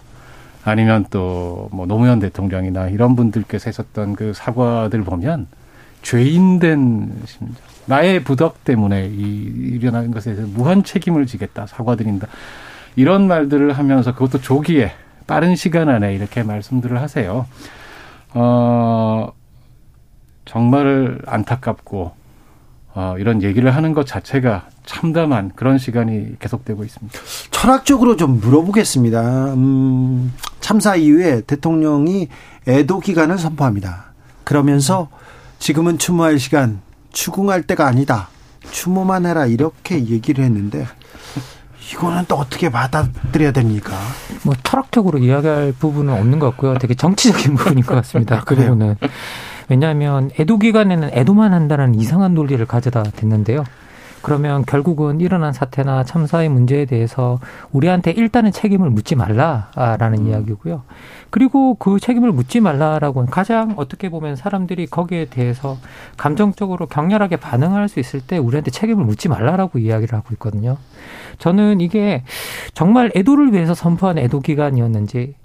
아니면 0.64 1.06
또 1.10 1.70
뭐 1.72 1.86
노무현 1.86 2.20
대통령이나 2.20 2.90
이런 2.90 3.16
분들께서 3.16 3.66
했었던 3.70 4.16
그 4.16 4.34
사과들 4.34 5.04
보면 5.04 5.48
죄인된 6.02 7.22
심정. 7.26 7.56
나의 7.86 8.24
부덕 8.24 8.64
때문에 8.64 9.08
이 9.08 9.44
일어나는 9.74 10.12
것에 10.12 10.36
대해서 10.36 10.52
무한 10.54 10.84
책임을 10.84 11.26
지겠다. 11.26 11.66
사과드린다. 11.66 12.28
이런 12.96 13.28
말들을 13.28 13.74
하면서 13.74 14.14
그것도 14.14 14.42
조기에 14.42 14.92
빠른 15.26 15.56
시간 15.56 15.90
안에 15.90 16.14
이렇게 16.14 16.44
말씀들을 16.44 17.02
하세요. 17.02 17.48
어, 18.34 19.32
정말 20.46 21.20
안타깝고, 21.26 22.12
어, 23.02 23.16
이런 23.18 23.42
얘기를 23.44 23.74
하는 23.74 23.94
것 23.94 24.06
자체가 24.06 24.68
참담한 24.86 25.54
그런 25.56 25.78
시간이 25.78 26.38
계속되고 26.38 26.84
있습니다. 26.84 27.18
철학적으로 27.50 28.18
좀 28.18 28.42
물어보겠습니다. 28.42 29.54
음, 29.54 30.34
참사 30.60 30.98
이후에 30.98 31.40
대통령이 31.48 32.28
애도 32.68 33.00
기간을 33.00 33.38
선포합니다. 33.38 34.12
그러면서 34.44 35.08
지금은 35.60 35.98
추모할 35.98 36.40
시간, 36.40 36.82
추궁할 37.14 37.64
때가 37.64 37.88
아니다. 37.88 38.28
추모만 38.70 39.26
해라 39.26 39.46
이렇게 39.46 40.06
얘기를 40.06 40.44
했는데 40.44 40.86
이거는 41.94 42.26
또 42.28 42.36
어떻게 42.36 42.70
받아들여야 42.70 43.54
됩니까? 43.54 43.98
뭐 44.44 44.54
철학적으로 44.62 45.20
이야기할 45.20 45.72
부분은 45.80 46.14
없는 46.14 46.40
것 46.40 46.50
같고요. 46.50 46.78
되게 46.78 46.96
정치적인 46.96 47.56
부분인 47.56 47.86
것 47.86 47.96
같습니다. 47.96 48.44
그 48.44 48.56
부분은. 48.56 48.98
왜냐하면 49.70 50.32
애도 50.40 50.58
기간에는 50.60 51.12
애도만 51.14 51.54
한다는 51.54 51.96
이상한 51.96 52.34
논리를 52.34 52.64
가져다 52.66 53.04
댔는데요. 53.04 53.64
그러면 54.22 54.66
결국은 54.66 55.22
일어난 55.22 55.54
사태나 55.54 56.04
참사의 56.04 56.50
문제에 56.50 56.86
대해서 56.86 57.40
우리한테 57.72 58.12
일단은 58.12 58.52
책임을 58.52 58.90
묻지 58.90 59.16
말라라는 59.16 60.20
음. 60.20 60.28
이야기고요. 60.28 60.84
그리고 61.30 61.76
그 61.76 62.00
책임을 62.00 62.32
묻지 62.32 62.60
말라라고 62.60 63.26
가장 63.28 63.76
어떻게 63.78 64.10
보면 64.10 64.36
사람들이 64.36 64.88
거기에 64.88 65.26
대해서 65.26 65.78
감정적으로 66.18 66.86
격렬하게 66.88 67.38
반응할 67.38 67.88
수 67.88 68.00
있을 68.00 68.20
때 68.20 68.38
우리한테 68.38 68.72
책임을 68.72 69.06
묻지 69.06 69.30
말라라고 69.30 69.80
이야기를 69.80 70.18
하고 70.18 70.30
있거든요. 70.34 70.78
저는 71.38 71.80
이게 71.80 72.24
정말 72.74 73.12
애도를 73.16 73.54
위해서 73.54 73.74
선포한 73.74 74.18
애도 74.18 74.42
기간이었는지 74.42 75.36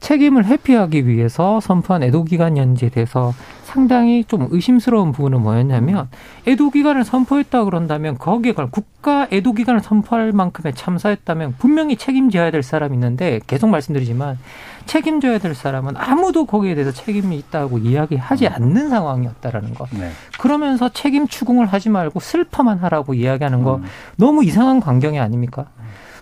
책임을 0.00 0.46
회피하기 0.46 1.06
위해서 1.06 1.60
선포한 1.60 2.02
애도 2.02 2.24
기간 2.24 2.56
연지에 2.56 2.88
대해서 2.88 3.32
상당히 3.70 4.24
좀 4.24 4.48
의심스러운 4.50 5.12
부분은 5.12 5.42
뭐였냐면 5.42 6.08
애도 6.48 6.70
기간을 6.70 7.04
선포했다 7.04 7.62
그런다면 7.62 8.18
거기에 8.18 8.52
관 8.52 8.68
국가 8.68 9.28
애도 9.30 9.52
기간을 9.52 9.80
선포할 9.80 10.32
만큼의 10.32 10.74
참사였다면 10.74 11.54
분명히 11.56 11.94
책임져야 11.96 12.50
될 12.50 12.64
사람이 12.64 12.94
있는데 12.94 13.38
계속 13.46 13.68
말씀드리지만 13.68 14.38
책임져야 14.86 15.38
될 15.38 15.54
사람은 15.54 15.94
아무도 15.96 16.46
거기에 16.46 16.74
대해서 16.74 16.90
책임이 16.90 17.38
있다고 17.38 17.78
이야기하지 17.78 18.48
음. 18.48 18.52
않는 18.54 18.88
상황이었다라는 18.88 19.74
거. 19.74 19.86
네. 19.92 20.10
그러면서 20.40 20.88
책임 20.88 21.28
추궁을 21.28 21.66
하지 21.66 21.90
말고 21.90 22.18
슬퍼만 22.18 22.78
하라고 22.78 23.14
이야기하는 23.14 23.62
거 23.62 23.76
음. 23.76 23.84
너무 24.16 24.42
이상한 24.42 24.80
광경이 24.80 25.20
아닙니까? 25.20 25.66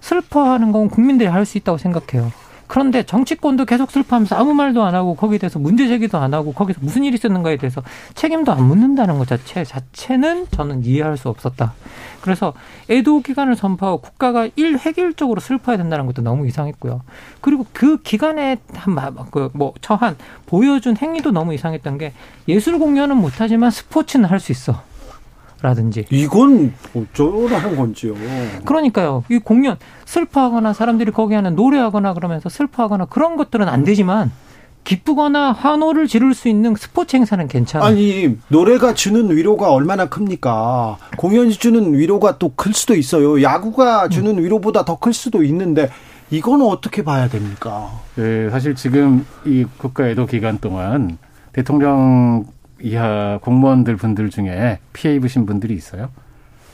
슬퍼하는 0.03 0.71
건 0.71 0.91
국민들이 0.91 1.31
할 1.31 1.47
수 1.47 1.57
있다고 1.57 1.79
생각해요. 1.79 2.31
그런데 2.69 3.03
정치권도 3.03 3.65
계속 3.65 3.91
슬퍼하면서 3.91 4.37
아무 4.37 4.55
말도 4.55 4.85
안 4.85 4.95
하고 4.95 5.17
거기에 5.17 5.39
대해서 5.39 5.59
문제 5.59 5.89
제기도 5.89 6.19
안 6.19 6.35
하고 6.35 6.53
거기서 6.53 6.81
무슨 6.83 7.03
일이 7.03 7.15
있었는가에 7.17 7.57
대해서 7.57 7.83
책임도 8.15 8.53
안 8.53 8.65
묻는다는 8.65 9.19
것 9.19 9.27
자체 9.27 9.65
자체는 9.65 10.47
저는 10.51 10.85
이해할 10.85 11.17
수 11.17 11.29
없었다. 11.29 11.73
그래서 12.21 12.53
애도 12.91 13.23
기간을 13.23 13.57
선포하고 13.57 14.01
국가가 14.01 14.49
일획일적으로 14.55 15.41
슬퍼해야 15.41 15.79
된다는 15.79 16.07
것도 16.07 16.23
너무 16.23 16.47
이상했고요. 16.47 17.01
그리고 17.41 17.67
그 17.73 18.03
기간에 18.03 18.59
한그뭐 18.75 19.75
처한 19.81 20.17
보여준 20.47 20.97
행위도 20.97 21.31
너무 21.31 21.55
이상했던 21.55 21.99
게 21.99 22.13
예술 22.49 22.79
공연은 22.79 23.17
못하지만 23.17 23.71
스포츠는 23.71 24.29
할 24.29 24.39
수 24.39 24.53
있어. 24.53 24.83
라든지 25.61 26.05
이건 26.11 26.73
어쩌라는 26.95 27.77
건지요. 27.77 28.15
그러니까요. 28.65 29.25
이 29.29 29.39
공연 29.39 29.77
슬퍼하거나 30.05 30.73
사람들이 30.73 31.11
거기 31.11 31.35
하는 31.35 31.57
노래하거나 31.57 32.15
그러면서 32.15 32.49
슬퍼하거나 32.49 33.07
그런 33.07 33.37
것들은 33.37 33.69
안 33.69 33.83
되지만 33.85 34.31
기쁘거나 34.85 35.53
환호를 35.53 36.07
지를 36.07 36.33
수 36.33 36.49
있는 36.49 36.75
스포츠 36.77 37.17
행사는 37.17 37.47
괜찮아요. 37.49 37.87
아니 37.89 38.39
노래가 38.49 38.95
주는 38.95 39.29
위로가 39.37 39.71
얼마나 39.73 40.07
큽니까? 40.09 40.97
공연이 41.19 41.53
주는 41.53 41.93
위로가 41.93 42.39
또 42.39 42.53
클 42.57 42.73
수도 42.73 42.95
있어요. 42.95 43.43
야구가 43.43 44.09
주는 44.09 44.39
음. 44.39 44.43
위로보다 44.45 44.85
더 44.85 44.97
클 44.97 45.13
수도 45.13 45.43
있는데 45.43 45.91
이거는 46.31 46.65
어떻게 46.67 47.03
봐야 47.03 47.29
됩니까? 47.29 47.91
네, 48.15 48.49
사실 48.51 48.75
지금 48.75 49.27
이 49.45 49.65
국가 49.77 50.09
애도 50.09 50.27
기간 50.27 50.59
동안 50.59 51.19
대통령 51.53 52.45
이하 52.81 53.39
공무원들 53.43 53.97
분들 53.97 54.31
중에 54.31 54.79
피해 54.93 55.15
입으신 55.15 55.47
분들이 55.47 55.75
있어요? 55.75 56.11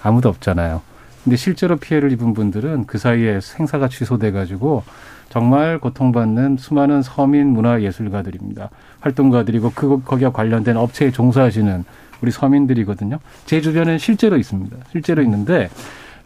아무도 0.03 0.29
없잖아요. 0.29 0.83
근데 1.25 1.37
실제로 1.37 1.77
피해를 1.77 2.13
입은 2.13 2.35
분들은 2.35 2.87
그 2.87 2.99
사이에 2.99 3.41
행사가 3.59 3.89
취소돼 3.89 4.31
가지고 4.31 4.83
정말 5.31 5.79
고통받는 5.79 6.59
수많은 6.59 7.03
서민 7.03 7.49
문화 7.49 7.81
예술가들입니다. 7.81 8.69
활동가들이고 9.01 9.73
그 9.75 10.03
거기와 10.05 10.33
관련된 10.33 10.77
업체에 10.77 11.11
종사하시는 11.11 11.85
우리 12.21 12.31
서민들이거든요. 12.31 13.19
제 13.47 13.61
주변엔 13.61 13.99
실제로 13.99 14.37
있습니다. 14.37 14.77
실제로 14.93 15.23
있는데 15.23 15.71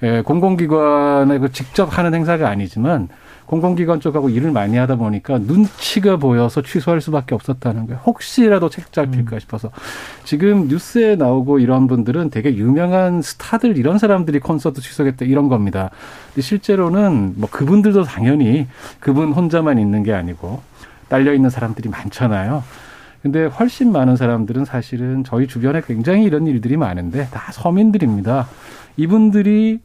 예, 0.02 0.20
공공기관에 0.22 1.38
그 1.38 1.52
직접 1.52 1.96
하는 1.96 2.14
행사가 2.14 2.48
아니지만 2.48 3.08
공공기관 3.48 4.00
쪽하고 4.00 4.28
일을 4.28 4.52
많이 4.52 4.76
하다 4.76 4.96
보니까 4.96 5.38
눈치가 5.38 6.18
보여서 6.18 6.60
취소할 6.60 7.00
수밖에 7.00 7.34
없었다는 7.34 7.86
거예요. 7.86 8.00
혹시라도 8.04 8.68
책 8.68 8.92
잡힐까 8.92 9.36
음. 9.36 9.40
싶어서. 9.40 9.70
지금 10.24 10.68
뉴스에 10.68 11.16
나오고 11.16 11.58
이런 11.58 11.86
분들은 11.86 12.28
되게 12.28 12.54
유명한 12.54 13.22
스타들 13.22 13.78
이런 13.78 13.96
사람들이 13.96 14.38
콘서트 14.40 14.82
취소했다 14.82 15.24
이런 15.24 15.48
겁니다. 15.48 15.90
근데 16.34 16.42
실제로는 16.42 17.34
뭐 17.36 17.48
그분들도 17.50 18.04
당연히 18.04 18.66
그분 19.00 19.32
혼자만 19.32 19.78
있는 19.78 20.02
게 20.02 20.12
아니고 20.12 20.60
딸려 21.08 21.32
있는 21.32 21.48
사람들이 21.48 21.88
많잖아요. 21.88 22.62
근데 23.22 23.46
훨씬 23.46 23.92
많은 23.92 24.16
사람들은 24.16 24.66
사실은 24.66 25.24
저희 25.24 25.48
주변에 25.48 25.80
굉장히 25.80 26.24
이런 26.24 26.46
일들이 26.46 26.76
많은데 26.76 27.28
다 27.30 27.50
서민들입니다. 27.50 28.46
이분들이 28.98 29.80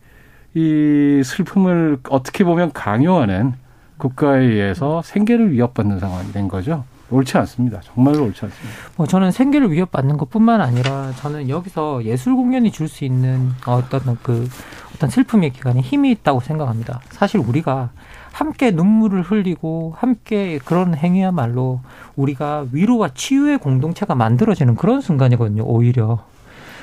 이 0.56 1.22
슬픔을 1.24 2.00
어떻게 2.10 2.44
보면 2.44 2.72
강요하는 2.74 3.54
국가에 3.98 4.42
의해서 4.44 5.02
생계를 5.02 5.52
위협받는 5.52 6.00
상황이 6.00 6.32
된 6.32 6.48
거죠. 6.48 6.84
옳지 7.10 7.38
않습니다. 7.40 7.80
정말로 7.82 8.24
옳지 8.26 8.46
않습니다. 8.46 8.78
뭐 8.96 9.06
저는 9.06 9.32
생계를 9.32 9.72
위협받는 9.72 10.18
것뿐만 10.18 10.62
아니라 10.62 11.12
저는 11.18 11.48
여기서 11.50 12.04
예술 12.06 12.36
공연이 12.36 12.72
줄 12.72 12.88
수 12.88 13.06
있는 13.06 13.52
어떤 13.66 14.18
그 14.24 14.48
어떤 14.96 15.10
슬픔의 15.10 15.52
기간에 15.52 15.82
힘이 15.82 16.12
있다고 16.12 16.40
생각합니다. 16.40 17.02
사실 17.10 17.40
우리가 17.40 17.90
함께 18.32 18.72
눈물을 18.72 19.22
흘리고 19.22 19.94
함께 19.98 20.60
그런 20.66 20.96
행위야말로 20.96 21.82
우리가 22.16 22.66
위로와 22.72 23.10
치유의 23.14 23.60
공동체가 23.60 24.16
만들어지는 24.16 24.76
그런 24.76 25.02
순간이거든요. 25.02 25.64
오히려. 25.64 26.20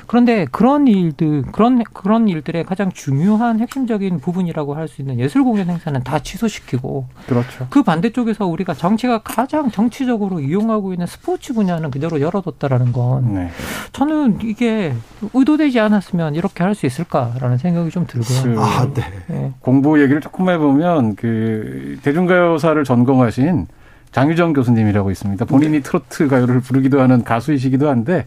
그런데 0.07 0.45
그런 0.51 0.87
일들 0.87 1.43
그런 1.51 1.83
그런 1.83 2.27
일들의 2.27 2.63
가장 2.65 2.91
중요한 2.91 3.59
핵심적인 3.59 4.19
부분이라고 4.19 4.75
할 4.75 4.87
수 4.87 5.01
있는 5.01 5.19
예술 5.19 5.43
공연 5.43 5.69
행사는 5.69 6.03
다 6.03 6.19
취소시키고 6.19 7.05
그렇죠. 7.27 7.67
그 7.69 7.83
반대쪽에서 7.83 8.45
우리가 8.47 8.73
정치가 8.73 9.19
가장 9.19 9.69
정치적으로 9.71 10.39
이용하고 10.39 10.91
있는 10.93 11.05
스포츠 11.07 11.53
분야는 11.53 11.91
그대로 11.91 12.19
열어뒀다라는 12.19 12.91
건 12.91 13.33
네. 13.35 13.49
저는 13.93 14.39
이게 14.41 14.93
의도되지 15.33 15.79
않았으면 15.79 16.35
이렇게 16.35 16.63
할 16.63 16.71
수 16.75 16.85
있을까라는 16.85 17.57
생각이 17.57 17.89
좀 17.91 18.05
들고요. 18.07 18.55
그 18.55 18.61
아, 18.61 18.87
네. 18.93 19.03
네. 19.27 19.53
공부 19.59 20.01
얘기를 20.01 20.19
조금 20.21 20.49
해보면 20.49 21.15
그 21.15 21.99
대중가요사를 22.01 22.81
전공하신 22.83 23.67
장유정 24.11 24.53
교수님이라고 24.53 25.11
있습니다. 25.11 25.45
본인이 25.45 25.73
네. 25.77 25.81
트로트 25.81 26.27
가요를 26.27 26.59
부르기도 26.61 27.01
하는 27.01 27.23
가수이시기도 27.23 27.89
한데 27.89 28.25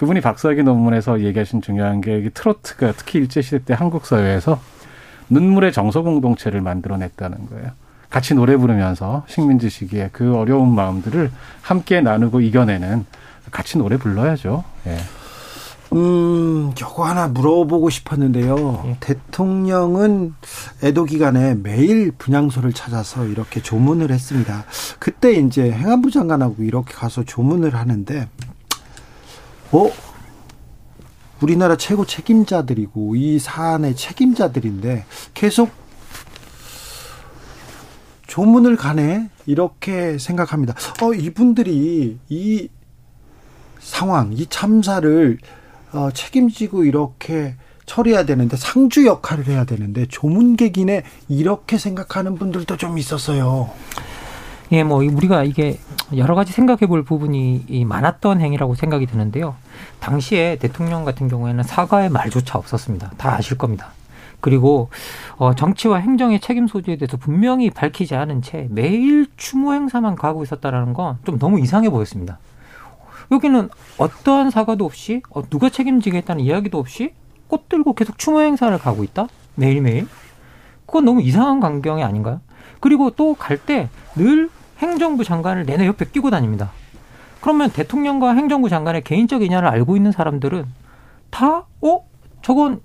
그분이 0.00 0.22
박사학위 0.22 0.62
논문에서 0.62 1.20
얘기하신 1.20 1.60
중요한 1.60 2.00
게 2.00 2.30
트로트가 2.32 2.94
특히 2.96 3.18
일제시대 3.18 3.64
때 3.64 3.74
한국 3.74 4.06
사회에서 4.06 4.58
눈물의 5.28 5.74
정서 5.74 6.00
공동체를 6.00 6.62
만들어냈다는 6.62 7.50
거예요. 7.50 7.72
같이 8.08 8.32
노래 8.32 8.56
부르면서 8.56 9.24
식민지 9.28 9.68
시기에 9.68 10.08
그 10.10 10.34
어려운 10.34 10.74
마음들을 10.74 11.30
함께 11.60 12.00
나누고 12.00 12.40
이겨내는 12.40 13.04
같이 13.50 13.76
노래 13.76 13.98
불러야죠. 13.98 14.64
예. 14.86 14.96
음, 15.92 16.72
요거 16.80 17.04
하나 17.04 17.28
물어보고 17.28 17.90
싶었는데요. 17.90 18.84
예. 18.86 18.96
대통령은 19.00 20.32
애도 20.82 21.04
기간에 21.04 21.56
매일 21.56 22.10
분향소를 22.12 22.72
찾아서 22.72 23.26
이렇게 23.26 23.60
조문을 23.60 24.10
했습니다. 24.10 24.64
그때 24.98 25.32
이제 25.32 25.70
행안부 25.70 26.10
장관하고 26.10 26.62
이렇게 26.62 26.94
가서 26.94 27.22
조문을 27.22 27.74
하는데 27.74 28.28
어? 29.72 29.90
우리나라 31.40 31.76
최고 31.76 32.04
책임자들이고 32.04 33.16
이 33.16 33.38
사안의 33.38 33.96
책임자들인데 33.96 35.04
계속 35.32 35.70
조문을 38.26 38.76
가네 38.76 39.30
이렇게 39.46 40.18
생각합니다. 40.18 40.74
어 41.02 41.12
이분들이 41.14 42.18
이 42.28 42.68
상황, 43.80 44.32
이 44.32 44.46
참사를 44.46 45.38
어, 45.92 46.10
책임지고 46.12 46.84
이렇게 46.84 47.56
처리해야 47.86 48.24
되는데 48.24 48.56
상주 48.56 49.04
역할을 49.06 49.46
해야 49.48 49.64
되는데 49.64 50.06
조문객이네 50.06 51.02
이렇게 51.28 51.76
생각하는 51.78 52.36
분들도 52.36 52.76
좀 52.76 52.98
있었어요. 52.98 53.70
예, 54.72 54.84
뭐 54.84 54.98
우리가 54.98 55.42
이게 55.44 55.78
여러 56.16 56.34
가지 56.34 56.52
생각해 56.52 56.86
볼 56.86 57.02
부분이 57.02 57.84
많았던 57.86 58.40
행위라고 58.40 58.74
생각이 58.76 59.06
드는데요. 59.06 59.56
당시에 59.98 60.56
대통령 60.60 61.04
같은 61.04 61.26
경우에는 61.28 61.64
사과의 61.64 62.08
말조차 62.10 62.58
없었습니다. 62.58 63.12
다 63.16 63.34
아실 63.34 63.58
겁니다. 63.58 63.88
그리고 64.40 64.88
어, 65.36 65.54
정치와 65.54 65.98
행정의 65.98 66.40
책임 66.40 66.66
소지에 66.66 66.96
대해서 66.96 67.16
분명히 67.16 67.68
밝히지 67.70 68.14
않은 68.14 68.42
채 68.42 68.68
매일 68.70 69.26
추모 69.36 69.74
행사만 69.74 70.14
가고 70.14 70.42
있었다라는 70.42 70.94
건 70.94 71.18
좀 71.24 71.38
너무 71.38 71.58
이상해 71.60 71.90
보였습니다. 71.90 72.38
여기는 73.32 73.68
어떠한 73.98 74.50
사과도 74.50 74.84
없이 74.84 75.22
어, 75.30 75.42
누가 75.50 75.68
책임지겠다는 75.68 76.42
이야기도 76.44 76.78
없이 76.78 77.12
꽃 77.48 77.68
들고 77.68 77.94
계속 77.94 78.18
추모 78.18 78.40
행사를 78.40 78.76
가고 78.78 79.02
있다 79.04 79.26
매일매일 79.56 80.06
그건 80.86 81.04
너무 81.04 81.20
이상한 81.22 81.60
광경이 81.60 82.02
아닌가요? 82.02 82.40
그리고 82.80 83.10
또 83.10 83.34
갈 83.34 83.58
때 83.58 83.88
늘 84.16 84.48
행정부 84.80 85.24
장관을 85.24 85.64
내내 85.64 85.86
옆에 85.86 86.06
끼고 86.06 86.30
다닙니다. 86.30 86.72
그러면 87.40 87.70
대통령과 87.70 88.34
행정부 88.34 88.68
장관의 88.68 89.02
개인적 89.02 89.42
인연을 89.42 89.68
알고 89.68 89.96
있는 89.96 90.12
사람들은 90.12 90.66
다, 91.30 91.66
어? 91.80 92.04
저건 92.42 92.80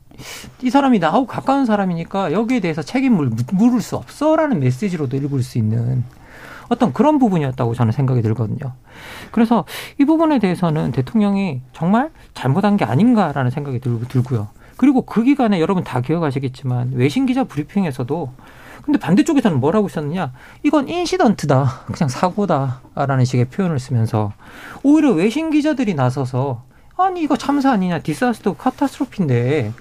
이 0.61 0.69
사람이 0.69 0.99
나하고 0.99 1.25
가까운 1.25 1.65
사람이니까 1.65 2.31
여기에 2.31 2.59
대해서 2.61 2.81
책임을 2.81 3.31
물을 3.53 3.81
수 3.81 3.95
없어라는 3.95 4.59
메시지로도 4.59 5.17
읽을 5.17 5.43
수 5.43 5.57
있는 5.57 6.03
어떤 6.67 6.93
그런 6.93 7.19
부분이었다고 7.19 7.73
저는 7.73 7.91
생각이 7.91 8.21
들거든요. 8.21 8.73
그래서 9.31 9.65
이 9.99 10.05
부분에 10.05 10.39
대해서는 10.39 10.91
대통령이 10.91 11.61
정말 11.73 12.11
잘못한 12.33 12.77
게 12.77 12.85
아닌가라는 12.85 13.51
생각이 13.51 13.79
들고요. 13.79 14.47
그리고 14.77 15.03
그 15.03 15.23
기간에 15.23 15.59
여러분 15.59 15.83
다 15.83 16.01
기억하시겠지만 16.01 16.93
외신 16.93 17.25
기자 17.25 17.43
브리핑에서도 17.43 18.31
근데 18.85 18.99
반대쪽에서는 18.99 19.59
뭐라고 19.59 19.87
썼느냐? 19.87 20.31
이건 20.61 20.87
인시던트다. 20.87 21.85
그냥 21.91 22.07
사고다라는 22.07 23.25
식의 23.25 23.45
표현을 23.45 23.79
쓰면서 23.79 24.31
오히려 24.83 25.11
외신 25.11 25.49
기자들이 25.49 25.95
나서서 25.95 26.63
아니 26.95 27.23
이거 27.23 27.35
참사 27.35 27.71
아니냐? 27.71 27.99
디사스터 27.99 28.55
카타스트로피인데 28.55 29.73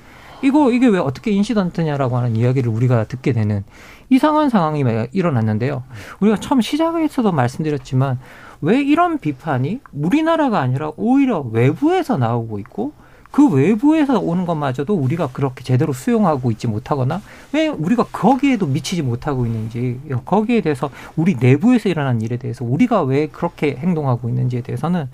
이거 0.42 0.70
이게 0.70 0.86
왜 0.86 0.98
어떻게 0.98 1.30
인시던트냐라고 1.32 2.16
하는 2.16 2.34
이야기를 2.34 2.72
우리가 2.72 3.04
듣게 3.04 3.32
되는 3.32 3.62
이상한 4.08 4.48
상황이 4.48 4.82
일어났는데요. 5.12 5.84
우리가 6.20 6.38
처음 6.38 6.60
시작에서도 6.62 7.30
말씀드렸지만 7.30 8.18
왜 8.62 8.82
이런 8.82 9.18
비판이 9.18 9.80
우리나라가 9.92 10.60
아니라 10.60 10.92
오히려 10.96 11.40
외부에서 11.40 12.16
나오고 12.16 12.58
있고 12.60 12.92
그 13.34 13.48
외부에서 13.48 14.20
오는 14.20 14.46
것마저도 14.46 14.94
우리가 14.94 15.30
그렇게 15.32 15.64
제대로 15.64 15.92
수용하고 15.92 16.52
있지 16.52 16.68
못하거나 16.68 17.20
왜 17.52 17.66
우리가 17.66 18.04
거기에도 18.12 18.64
미치지 18.64 19.02
못하고 19.02 19.44
있는지 19.44 19.98
거기에 20.24 20.60
대해서 20.60 20.88
우리 21.16 21.34
내부에서 21.34 21.88
일어난 21.88 22.22
일에 22.22 22.36
대해서 22.36 22.64
우리가 22.64 23.02
왜 23.02 23.26
그렇게 23.26 23.74
행동하고 23.74 24.28
있는지에 24.28 24.60
대해서는 24.60 25.08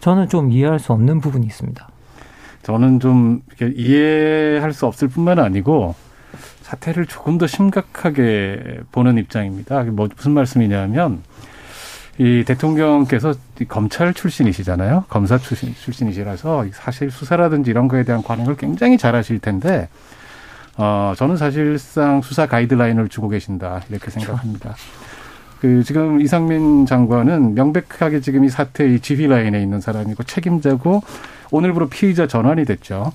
저는 0.00 0.30
좀 0.30 0.50
이해할 0.50 0.78
수 0.78 0.94
없는 0.94 1.20
부분이 1.20 1.44
있습니다. 1.44 1.86
저는 2.62 2.98
좀 2.98 3.42
이해할 3.60 4.72
수 4.72 4.86
없을 4.86 5.08
뿐만 5.08 5.38
아니고 5.38 5.94
사태를 6.62 7.04
조금 7.04 7.36
더 7.36 7.46
심각하게 7.46 8.80
보는 8.90 9.18
입장입니다. 9.18 9.82
뭐 9.82 10.08
무슨 10.16 10.32
말씀이냐면 10.32 11.22
이 12.18 12.44
대통령께서 12.46 13.34
검찰 13.68 14.14
출신이시잖아요. 14.14 15.04
검사 15.08 15.36
출신, 15.38 15.74
출신이시라서 15.74 16.66
사실 16.72 17.10
수사라든지 17.10 17.70
이런 17.70 17.88
거에 17.88 18.04
대한 18.04 18.22
관행을 18.22 18.56
굉장히 18.56 18.96
잘 18.96 19.14
하실 19.14 19.38
텐데, 19.38 19.88
어, 20.78 21.12
저는 21.16 21.36
사실상 21.36 22.22
수사 22.22 22.46
가이드라인을 22.46 23.08
주고 23.08 23.28
계신다. 23.28 23.82
이렇게 23.90 24.10
생각합니다. 24.10 24.74
그, 25.60 25.82
지금 25.84 26.20
이상민 26.20 26.86
장관은 26.86 27.54
명백하게 27.54 28.20
지금 28.20 28.44
이 28.44 28.48
사태의 28.48 29.00
지휘 29.00 29.26
라인에 29.26 29.60
있는 29.60 29.80
사람이고 29.80 30.22
책임자고 30.22 31.02
오늘부로 31.50 31.88
피의자 31.88 32.26
전환이 32.26 32.64
됐죠. 32.64 33.12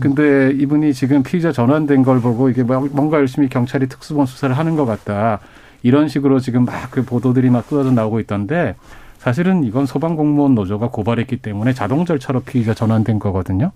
근데 0.00 0.50
이분이 0.50 0.92
지금 0.92 1.22
피의자 1.22 1.52
전환된 1.52 2.02
걸 2.02 2.20
보고 2.20 2.48
이게 2.48 2.62
뭔가 2.64 3.18
열심히 3.18 3.48
경찰이 3.48 3.88
특수본 3.88 4.26
수사를 4.26 4.56
하는 4.56 4.74
것 4.74 4.86
같다. 4.86 5.40
이런 5.84 6.08
식으로 6.08 6.40
지금 6.40 6.64
막 6.64 6.90
그 6.90 7.04
보도들이 7.04 7.50
막 7.50 7.64
쏟아져 7.66 7.92
나오고 7.92 8.18
있던데 8.20 8.74
사실은 9.18 9.64
이건 9.64 9.86
소방공무원 9.86 10.54
노조가 10.54 10.88
고발했기 10.88 11.36
때문에 11.38 11.72
자동 11.72 12.04
절차로 12.04 12.40
피의자 12.40 12.74
전환된 12.74 13.18
거거든요. 13.18 13.70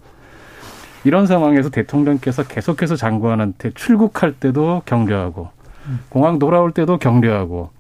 이런 1.05 1.27
상황에서 1.27 1.71
대통령께서 1.71 2.43
계속해서 2.45 2.97
장관한테 2.97 3.71
출국할 3.75 4.33
때도 4.33 4.83
격려하고 4.85 5.51
공항 6.09 6.39
돌아올 6.39 6.73
때도 6.73 6.99
격려하고 6.99 7.71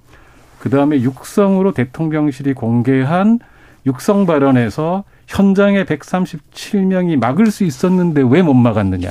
그 0.60 0.70
다음에 0.70 1.00
육성으로 1.02 1.72
대통령실이 1.72 2.54
공개한 2.54 3.38
육성 3.86 4.26
발언에서 4.26 5.04
현장에 5.26 5.84
137명이 5.84 7.18
막을 7.18 7.50
수 7.50 7.64
있었는데 7.64 8.22
왜 8.22 8.42
못 8.42 8.54
막았느냐. 8.54 9.10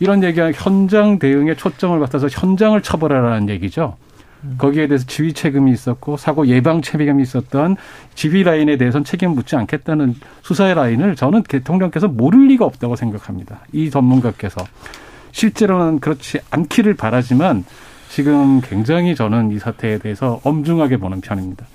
이런 0.00 0.22
얘기가 0.22 0.52
현장 0.52 1.18
대응에 1.18 1.54
초점을 1.54 1.98
맞춰서 1.98 2.28
현장을 2.28 2.80
처벌하라는 2.82 3.48
얘기죠. 3.48 3.96
거기에 4.56 4.86
대해서 4.86 5.04
지휘 5.04 5.32
책임이 5.32 5.72
있었고 5.72 6.16
사고 6.16 6.46
예방 6.46 6.80
책임이 6.80 7.22
있었던 7.22 7.76
지휘 8.14 8.44
라인에 8.44 8.76
대해서는 8.76 9.04
책임 9.04 9.30
묻지 9.30 9.56
않겠다는 9.56 10.14
수사의 10.42 10.74
라인을 10.74 11.16
저는 11.16 11.42
대통령께서 11.42 12.06
모를 12.06 12.46
리가 12.46 12.64
없다고 12.64 12.94
생각합니다. 12.94 13.60
이 13.72 13.90
전문가께서 13.90 14.64
실제로는 15.32 15.98
그렇지 15.98 16.38
않기를 16.50 16.94
바라지만 16.94 17.64
지금 18.08 18.60
굉장히 18.60 19.14
저는 19.14 19.50
이 19.50 19.58
사태에 19.58 19.98
대해서 19.98 20.40
엄중하게 20.44 20.98
보는 20.98 21.20
편입니다. 21.20 21.66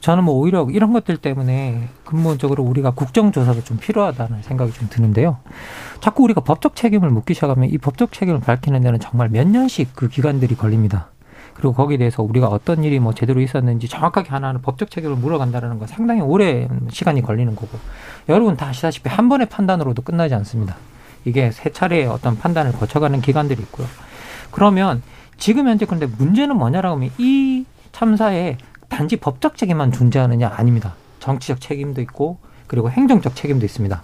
저는 0.00 0.24
뭐 0.24 0.34
오히려 0.34 0.66
이런 0.70 0.92
것들 0.92 1.16
때문에 1.16 1.88
근본적으로 2.04 2.64
우리가 2.64 2.90
국정조사도 2.90 3.64
좀 3.64 3.78
필요하다는 3.78 4.42
생각이 4.42 4.72
좀 4.72 4.88
드는데요. 4.90 5.38
자꾸 6.02 6.24
우리가 6.24 6.40
법적 6.40 6.74
책임을 6.74 7.10
묻기 7.10 7.32
시작하면 7.32 7.70
이 7.70 7.78
법적 7.78 8.10
책임을 8.10 8.40
밝히는 8.40 8.80
데는 8.80 8.98
정말 8.98 9.28
몇 9.28 9.46
년씩 9.46 9.94
그 9.94 10.08
기간들이 10.08 10.56
걸립니다. 10.56 11.06
그리고 11.54 11.72
거기에 11.74 11.96
대해서 11.96 12.24
우리가 12.24 12.48
어떤 12.48 12.82
일이 12.82 12.98
뭐 12.98 13.14
제대로 13.14 13.40
있었는지 13.40 13.86
정확하게 13.86 14.30
하나하나 14.30 14.58
법적 14.58 14.90
책임을 14.90 15.14
물어간다는 15.14 15.78
건 15.78 15.86
상당히 15.86 16.20
오래 16.20 16.68
시간이 16.90 17.22
걸리는 17.22 17.54
거고 17.54 17.78
여러분 18.28 18.56
다 18.56 18.66
아시다시피 18.66 19.08
한 19.08 19.28
번의 19.28 19.46
판단으로도 19.48 20.02
끝나지 20.02 20.34
않습니다. 20.34 20.74
이게 21.24 21.52
세 21.52 21.70
차례의 21.70 22.08
어떤 22.08 22.36
판단을 22.36 22.72
거쳐가는 22.72 23.20
기간들이 23.20 23.62
있고요. 23.62 23.86
그러면 24.50 25.02
지금 25.38 25.68
현재 25.68 25.86
근데 25.86 26.06
문제는 26.06 26.56
뭐냐라고 26.56 26.96
하면 26.96 27.10
이 27.18 27.64
참사에 27.92 28.58
단지 28.88 29.18
법적 29.18 29.56
책임만 29.56 29.92
존재하느냐 29.92 30.50
아닙니다. 30.52 30.96
정치적 31.20 31.60
책임도 31.60 32.00
있고 32.00 32.38
그리고 32.66 32.90
행정적 32.90 33.36
책임도 33.36 33.64
있습니다. 33.64 34.02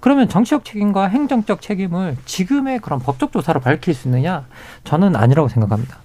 그러면 0.00 0.28
정치적 0.28 0.64
책임과 0.64 1.08
행정적 1.08 1.60
책임을 1.60 2.16
지금의 2.24 2.80
그런 2.80 3.00
법적 3.00 3.32
조사로 3.32 3.60
밝힐 3.60 3.94
수 3.94 4.08
있느냐? 4.08 4.44
저는 4.84 5.16
아니라고 5.16 5.48
생각합니다. 5.48 5.98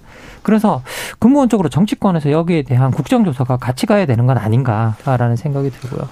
그래서 0.43 0.81
근본적으로 1.19 1.69
정치권에서 1.69 2.31
여기에 2.31 2.63
대한 2.63 2.91
국정조사가 2.91 3.57
같이 3.57 3.85
가야 3.85 4.05
되는 4.05 4.25
건 4.25 4.37
아닌가라는 4.37 5.35
생각이 5.35 5.69
들고요. 5.69 6.07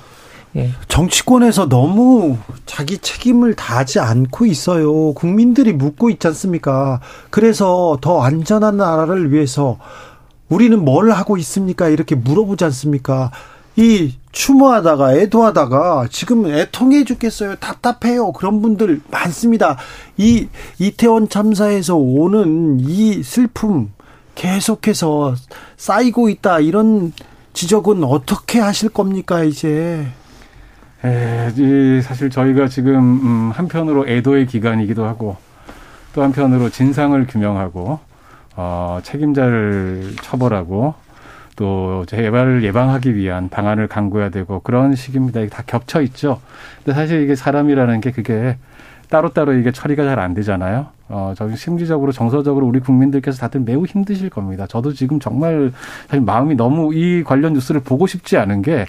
예. 0.56 0.72
정치권에서 0.88 1.70
너무 1.70 2.38
자기 2.66 2.98
책임을 2.98 3.56
다하지 3.56 4.00
않고 4.00 4.46
있어요. 4.48 5.14
국민들이 5.14 5.74
묻고 5.74 6.10
있지 6.10 6.28
않습니까? 6.28 7.00
그래서 7.30 7.98
더 8.02 8.22
안전한 8.22 8.78
나라를 8.78 9.32
위해서 9.32 9.78
우리는 10.48 10.84
뭘 10.84 11.12
하고 11.12 11.38
있습니까? 11.38 11.88
이렇게 11.88 12.16
물어보지 12.16 12.66
않습니까? 12.66 13.30
이 13.76 14.16
추모하다가 14.32 15.16
애도하다가 15.16 16.08
지금 16.12 16.46
애통해 16.46 17.04
죽겠어요. 17.04 17.56
답답해요. 17.56 18.32
그런 18.32 18.62
분들 18.62 19.02
많습니다. 19.10 19.78
이 20.18 20.48
이태원 20.78 21.30
참사에서 21.30 21.96
오는 21.96 22.80
이 22.80 23.24
슬픔 23.24 23.92
계속해서 24.36 25.36
쌓이고 25.78 26.30
있다. 26.30 26.60
이런 26.60 27.12
지적은 27.54 28.04
어떻게 28.04 28.60
하실 28.60 28.90
겁니까, 28.90 29.44
이제? 29.44 30.06
에, 31.04 32.02
사실 32.02 32.30
저희가 32.30 32.68
지금 32.68 32.96
음, 32.96 33.52
한편으로 33.52 34.08
애도의 34.08 34.48
기간이기도 34.48 35.06
하고 35.06 35.38
또 36.14 36.24
한편으로 36.24 36.70
진상을 36.70 37.26
규명하고 37.28 38.00
어, 38.56 39.00
책임자를 39.04 40.16
처벌하고 40.22 40.94
또 41.60 42.06
재발을 42.08 42.64
예방하기 42.64 43.16
위한 43.16 43.50
방안을 43.50 43.90
강구해야 43.90 44.30
되고 44.30 44.62
그런 44.62 44.96
시기입니다. 44.96 45.42
이게 45.42 45.50
다 45.50 45.62
겹쳐 45.68 46.02
있죠. 46.04 46.40
근데 46.78 46.98
사실 46.98 47.22
이게 47.22 47.36
사람이라는 47.36 48.00
게 48.00 48.12
그게 48.12 48.56
따로따로 49.10 49.52
이게 49.56 49.74
처리가 49.74 50.06
잘 50.06 50.20
안 50.20 50.34
되잖아요. 50.34 50.88
어, 51.10 51.34
저 51.36 51.54
심리적으로 51.54 52.14
정서적으로 52.14 52.66
우리 52.66 52.80
국민들께서 52.80 53.40
다들 53.40 53.60
매우 53.60 53.86
힘드실 53.86 54.30
겁니다. 54.30 54.68
저도 54.68 54.94
지금 54.94 55.20
정말 55.20 55.74
사실 56.08 56.22
마음이 56.24 56.56
너무 56.56 56.94
이 56.96 57.26
관련 57.26 57.52
뉴스를 57.52 57.82
보고 57.82 58.08
싶지 58.08 58.38
않은 58.38 58.62
게 58.62 58.86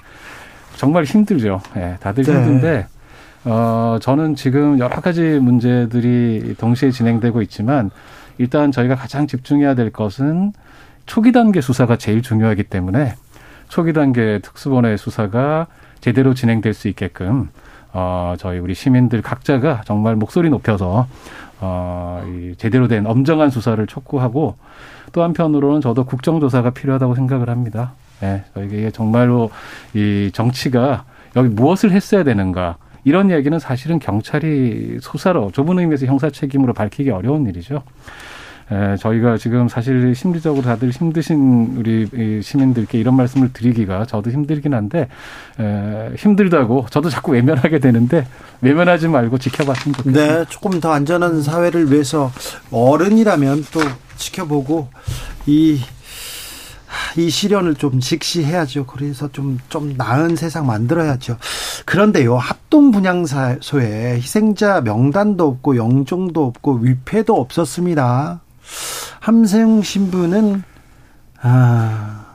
정말 0.76 1.02
힘들죠. 1.02 1.60
예, 1.74 1.80
네, 1.80 1.96
다들 1.98 2.22
네. 2.22 2.32
힘든데 2.32 2.86
어, 3.46 3.98
저는 4.00 4.36
지금 4.36 4.78
여러 4.78 5.00
가지 5.00 5.22
문제들이 5.40 6.54
동시에 6.56 6.92
진행되고 6.92 7.42
있지만 7.42 7.90
일단 8.38 8.70
저희가 8.70 8.94
가장 8.94 9.26
집중해야 9.26 9.74
될 9.74 9.90
것은 9.90 10.52
초기 11.10 11.32
단계 11.32 11.60
수사가 11.60 11.96
제일 11.96 12.22
중요하기 12.22 12.62
때문에 12.62 13.16
초기 13.68 13.92
단계 13.92 14.38
특수본의 14.44 14.96
수사가 14.96 15.66
제대로 16.00 16.34
진행될 16.34 16.72
수 16.72 16.86
있게끔 16.86 17.48
어 17.92 18.36
저희 18.38 18.60
우리 18.60 18.74
시민들 18.74 19.20
각자가 19.20 19.82
정말 19.86 20.14
목소리 20.14 20.50
높여서 20.50 21.08
어이 21.60 22.54
제대로 22.58 22.86
된 22.86 23.06
엄정한 23.06 23.50
수사를 23.50 23.84
촉구하고 23.88 24.56
또 25.10 25.22
한편으로는 25.24 25.80
저도 25.80 26.04
국정조사가 26.04 26.70
필요하다고 26.70 27.16
생각을 27.16 27.50
합니다. 27.50 27.94
예, 28.22 28.26
네, 28.26 28.44
저에게 28.54 28.90
정말로 28.92 29.50
이 29.94 30.30
정치가 30.32 31.06
여기 31.34 31.48
무엇을 31.48 31.90
했어야 31.90 32.22
되는가 32.22 32.76
이런 33.02 33.32
얘기는 33.32 33.58
사실은 33.58 33.98
경찰이 33.98 34.98
수사로 35.00 35.50
좁은 35.50 35.76
의미에서 35.80 36.06
형사 36.06 36.30
책임으로 36.30 36.72
밝히기 36.72 37.10
어려운 37.10 37.48
일이죠. 37.48 37.82
에, 38.70 38.96
저희가 38.96 39.36
지금 39.36 39.68
사실 39.68 40.14
심리적으로 40.14 40.62
다들 40.62 40.90
힘드신 40.90 41.74
우리 41.76 42.40
시민들께 42.42 42.98
이런 42.98 43.16
말씀을 43.16 43.52
드리기가 43.52 44.06
저도 44.06 44.30
힘들긴 44.30 44.74
한데 44.74 45.08
에, 45.58 46.14
힘들다고 46.16 46.86
저도 46.90 47.10
자꾸 47.10 47.32
외면하게 47.32 47.78
되는데 47.78 48.26
외면하지 48.60 49.08
말고 49.08 49.38
지켜봤으면 49.38 49.94
좋겠습니다. 49.96 50.38
네, 50.38 50.44
조금 50.48 50.80
더 50.80 50.92
안전한 50.92 51.42
사회를 51.42 51.90
위해서 51.92 52.30
어른이라면 52.70 53.66
또 53.72 53.80
지켜보고 54.16 54.88
이 55.46 55.80
이 57.16 57.30
시련을 57.30 57.74
좀 57.74 58.00
직시해야죠. 58.00 58.86
그래서 58.86 59.30
좀, 59.32 59.58
좀 59.68 59.94
나은 59.96 60.36
세상 60.36 60.66
만들어야죠. 60.66 61.36
그런데요, 61.84 62.36
합동분향소에 62.36 64.14
희생자 64.16 64.80
명단도 64.80 65.46
없고, 65.46 65.76
영종도 65.76 66.44
없고, 66.44 66.74
위패도 66.82 67.34
없었습니다. 67.34 68.40
함세웅 69.20 69.82
신부는, 69.82 70.62
아, 71.42 72.26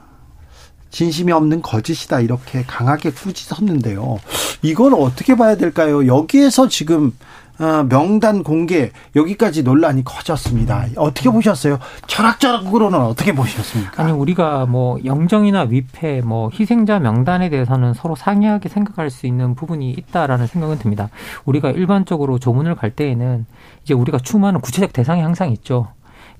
진심이 0.90 1.30
없는 1.30 1.60
거짓이다. 1.60 2.20
이렇게 2.20 2.62
강하게 2.62 3.10
꾸짖었는데요. 3.10 4.18
이건 4.62 4.94
어떻게 4.94 5.36
봐야 5.36 5.54
될까요? 5.56 6.06
여기에서 6.06 6.68
지금 6.68 7.12
어, 7.58 7.86
명단 7.88 8.42
공개 8.42 8.90
여기까지 9.14 9.62
논란이 9.62 10.04
커졌습니다. 10.04 10.86
어떻게 10.96 11.30
보셨어요? 11.30 11.78
철학적으로는 12.06 12.98
어떻게 13.00 13.34
보셨습니까? 13.34 14.02
아니 14.02 14.12
우리가 14.12 14.66
뭐 14.66 14.98
영정이나 15.04 15.62
위패, 15.62 16.20
뭐 16.20 16.50
희생자 16.52 16.98
명단에 16.98 17.48
대해서는 17.48 17.94
서로 17.94 18.14
상이하게 18.14 18.68
생각할 18.68 19.10
수 19.10 19.26
있는 19.26 19.54
부분이 19.54 19.90
있다라는 19.90 20.46
생각은 20.46 20.78
듭니다. 20.78 21.08
우리가 21.46 21.70
일반적으로 21.70 22.38
조문을 22.38 22.74
갈 22.74 22.90
때에는 22.90 23.46
이제 23.84 23.94
우리가 23.94 24.18
추모하는 24.18 24.60
구체적 24.60 24.92
대상이 24.92 25.22
항상 25.22 25.50
있죠. 25.52 25.88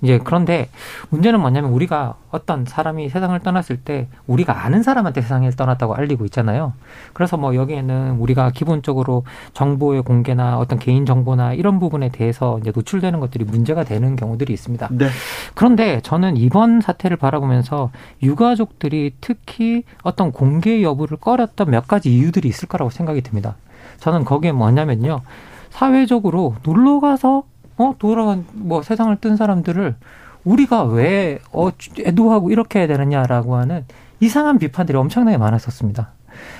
이제 0.01 0.19
그런데 0.23 0.69
문제는 1.09 1.39
뭐냐면 1.39 1.71
우리가 1.71 2.15
어떤 2.29 2.65
사람이 2.65 3.09
세상을 3.09 3.37
떠났을 3.39 3.77
때 3.77 4.07
우리가 4.27 4.65
아는 4.65 4.83
사람한테 4.83 5.21
세상을 5.21 5.51
떠났다고 5.55 5.95
알리고 5.95 6.25
있잖아요. 6.25 6.73
그래서 7.13 7.37
뭐 7.37 7.55
여기에는 7.55 8.17
우리가 8.19 8.51
기본적으로 8.51 9.23
정보의 9.53 10.03
공개나 10.03 10.59
어떤 10.59 10.77
개인 10.79 11.05
정보나 11.05 11.53
이런 11.53 11.79
부분에 11.79 12.09
대해서 12.09 12.59
이제 12.59 12.71
노출되는 12.73 13.19
것들이 13.19 13.45
문제가 13.45 13.83
되는 13.83 14.15
경우들이 14.15 14.53
있습니다. 14.53 14.89
네. 14.91 15.07
그런데 15.55 16.01
저는 16.01 16.37
이번 16.37 16.81
사태를 16.81 17.17
바라보면서 17.17 17.91
유가족들이 18.21 19.15
특히 19.21 19.83
어떤 20.03 20.31
공개 20.31 20.83
여부를 20.83 21.17
꺼렸던 21.17 21.71
몇 21.71 21.87
가지 21.87 22.13
이유들이 22.15 22.47
있을 22.47 22.67
거라고 22.67 22.91
생각이 22.91 23.21
듭니다. 23.21 23.55
저는 23.99 24.25
거기에 24.25 24.51
뭐냐면요. 24.51 25.21
사회적으로 25.69 26.55
놀러 26.63 26.99
가서 26.99 27.43
어 27.77 27.95
돌아간 27.97 28.45
뭐 28.53 28.81
세상을 28.81 29.15
뜬 29.17 29.35
사람들을 29.37 29.95
우리가 30.43 30.83
왜 30.83 31.39
어, 31.51 31.69
애도하고 31.99 32.51
이렇게 32.51 32.79
해야 32.79 32.87
되느냐라고 32.87 33.55
하는 33.55 33.85
이상한 34.19 34.57
비판들이 34.57 34.97
엄청나게 34.97 35.37
많았었습니다. 35.37 36.11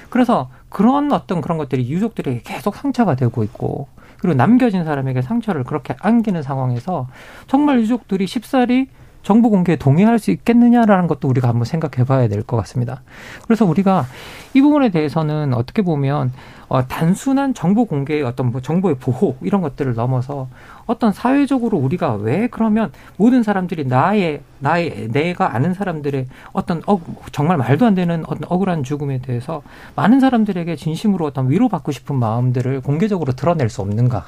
그래서 0.10 0.50
그런 0.70 1.12
어떤 1.12 1.42
그런 1.42 1.58
것들이 1.58 1.90
유족들에게 1.90 2.42
계속 2.44 2.76
상처가 2.76 3.16
되고 3.16 3.44
있고 3.44 3.88
그리고 4.20 4.36
남겨진 4.36 4.84
사람에게 4.84 5.22
상처를 5.22 5.64
그렇게 5.64 5.96
안기는 6.00 6.42
상황에서 6.42 7.08
정말 7.48 7.80
유족들이 7.80 8.28
쉽사리 8.28 8.88
정보 9.28 9.50
공개에 9.50 9.76
동의할 9.76 10.20
수 10.20 10.32
있겠느냐라는 10.32 11.08
것도 11.08 11.28
우리가 11.28 11.50
한번 11.50 11.66
생각해 11.66 12.08
봐야 12.08 12.30
될 12.30 12.44
것 12.44 12.56
같습니다. 12.56 13.02
그래서 13.46 13.66
우리가 13.66 14.06
이 14.54 14.62
부분에 14.62 14.88
대해서는 14.88 15.54
어떻게 15.54 15.82
보면 15.82 16.32
어, 16.70 16.88
단순한 16.88 17.54
정보 17.54 17.84
공개의 17.84 18.24
어떤 18.24 18.52
뭐 18.52 18.62
정보의 18.62 18.96
보호 18.96 19.36
이런 19.42 19.60
것들을 19.60 19.96
넘어서 19.96 20.48
어떤 20.86 21.12
사회적으로 21.12 21.78
우리가 21.78 22.14
왜 22.14 22.48
그러면 22.48 22.94
모든 23.18 23.44
사람들이 23.44 23.84
나의 23.86 24.44
나의 24.60 25.10
내가 25.12 25.54
아는 25.54 25.74
사람들의 25.74 26.28
어떤 26.54 26.82
어, 26.88 27.02
정말 27.34 27.58
말도 27.58 27.86
안 27.86 27.96
되는 27.96 28.24
어떤 28.28 28.44
억울한 28.48 28.84
죽음에 28.84 29.20
대해서 29.20 29.62
많은 29.98 30.22
사람들에게 30.22 30.78
진심으로 30.78 31.26
어떤 31.26 31.50
위로받고 31.50 31.92
싶은 31.92 32.16
마음들을 32.16 32.80
공개적으로 32.80 33.34
드러낼 33.34 33.68
수 33.68 33.82
없는가? 33.82 34.24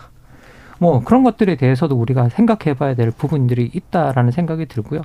뭐 0.80 1.02
그런 1.04 1.24
것들에 1.24 1.56
대해서도 1.56 1.96
우리가 1.96 2.30
생각해 2.30 2.76
봐야 2.76 2.96
될 2.96 3.12
부분들이 3.12 3.70
있다라는 3.74 4.32
생각이 4.32 4.66
들고요. 4.66 5.02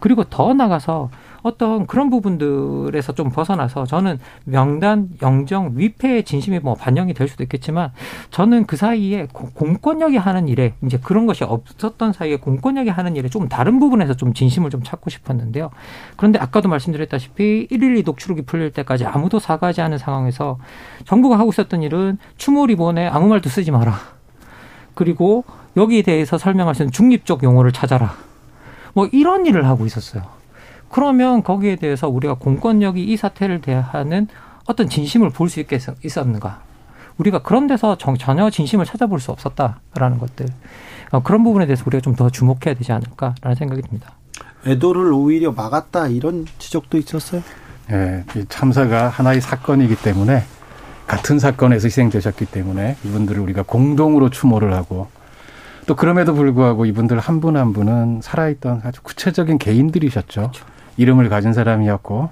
그리고 0.00 0.24
더 0.24 0.54
나가서 0.54 1.10
어떤 1.42 1.86
그런 1.86 2.10
부분들에서 2.10 3.12
좀 3.12 3.30
벗어나서 3.30 3.86
저는 3.86 4.18
명단 4.44 5.08
영정 5.22 5.72
위패의 5.74 6.24
진심이 6.24 6.58
뭐 6.58 6.74
반영이 6.74 7.14
될 7.14 7.28
수도 7.28 7.44
있겠지만 7.44 7.92
저는 8.30 8.66
그 8.66 8.76
사이에 8.76 9.28
공권력이 9.32 10.16
하는 10.16 10.48
일에 10.48 10.74
이제 10.84 10.98
그런 10.98 11.26
것이 11.26 11.44
없었던 11.44 12.12
사이에 12.12 12.36
공권력이 12.36 12.90
하는 12.90 13.14
일에 13.14 13.28
좀 13.28 13.48
다른 13.48 13.78
부분에서 13.78 14.14
좀 14.14 14.32
진심을 14.34 14.70
좀 14.70 14.82
찾고 14.82 15.08
싶었는데요. 15.10 15.70
그런데 16.16 16.38
아까도 16.40 16.68
말씀드렸다시피 16.68 17.68
112 17.70 18.02
녹취록이 18.02 18.42
풀릴 18.42 18.72
때까지 18.72 19.06
아무도 19.06 19.38
사과하지 19.38 19.80
않은 19.82 19.98
상황에서 19.98 20.58
정부가 21.04 21.38
하고 21.38 21.50
있었던 21.50 21.82
일은 21.82 22.18
추모 22.36 22.66
리본에 22.66 23.06
아무 23.06 23.28
말도 23.28 23.48
쓰지 23.48 23.70
마라. 23.70 24.15
그리고 24.96 25.44
여기에 25.76 26.02
대해서 26.02 26.38
설명할 26.38 26.74
수 26.74 26.82
있는 26.82 26.90
중립적 26.90 27.44
용어를 27.44 27.70
찾아라. 27.70 28.14
뭐 28.94 29.06
이런 29.12 29.46
일을 29.46 29.66
하고 29.68 29.86
있었어요. 29.86 30.22
그러면 30.90 31.42
거기에 31.42 31.76
대해서 31.76 32.08
우리가 32.08 32.34
공권력이 32.34 33.04
이 33.04 33.16
사태를 33.16 33.60
대하는 33.60 34.26
어떤 34.66 34.88
진심을 34.88 35.30
볼 35.30 35.48
수 35.50 35.60
있게 35.60 35.78
있었는가? 36.02 36.60
우리가 37.18 37.42
그런 37.42 37.66
데서 37.66 37.96
전혀 37.98 38.50
진심을 38.50 38.84
찾아볼 38.86 39.20
수 39.20 39.30
없었다라는 39.32 40.18
것들 40.18 40.46
어, 41.12 41.22
그런 41.22 41.44
부분에 41.44 41.66
대해서 41.66 41.84
우리가 41.86 42.00
좀 42.00 42.16
더 42.16 42.30
주목해야 42.30 42.74
되지 42.74 42.92
않을까라는 42.92 43.54
생각이 43.54 43.82
듭니다. 43.82 44.12
애도를 44.66 45.12
오히려 45.12 45.52
막았다 45.52 46.08
이런 46.08 46.46
지적도 46.58 46.96
있었어요. 46.98 47.42
예, 47.90 48.24
네, 48.34 48.44
참사가 48.48 49.08
하나의 49.08 49.40
사건이기 49.42 49.96
때문에 49.96 50.42
같은 51.06 51.38
사건에서 51.38 51.86
희생되셨기 51.86 52.46
때문에 52.46 52.96
이분들을 53.04 53.40
우리가 53.40 53.62
공동으로 53.62 54.30
추모를 54.30 54.74
하고 54.74 55.08
또 55.86 55.94
그럼에도 55.94 56.34
불구하고 56.34 56.84
이분들 56.84 57.18
한 57.18 57.40
분한 57.40 57.66
한 57.66 57.72
분은 57.72 58.20
살아있던 58.22 58.82
아주 58.84 59.02
구체적인 59.02 59.58
개인들이셨죠. 59.58 60.40
그렇죠. 60.40 60.66
이름을 60.96 61.28
가진 61.28 61.52
사람이었고 61.52 62.30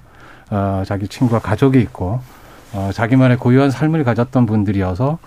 어, 0.50 0.82
자기 0.86 1.06
친구와 1.06 1.40
가족이 1.40 1.80
있고 1.80 2.20
어, 2.72 2.90
자기만의 2.92 3.36
고유한 3.36 3.70
삶을 3.70 4.02
가졌던 4.02 4.46
분들이어서 4.46 5.18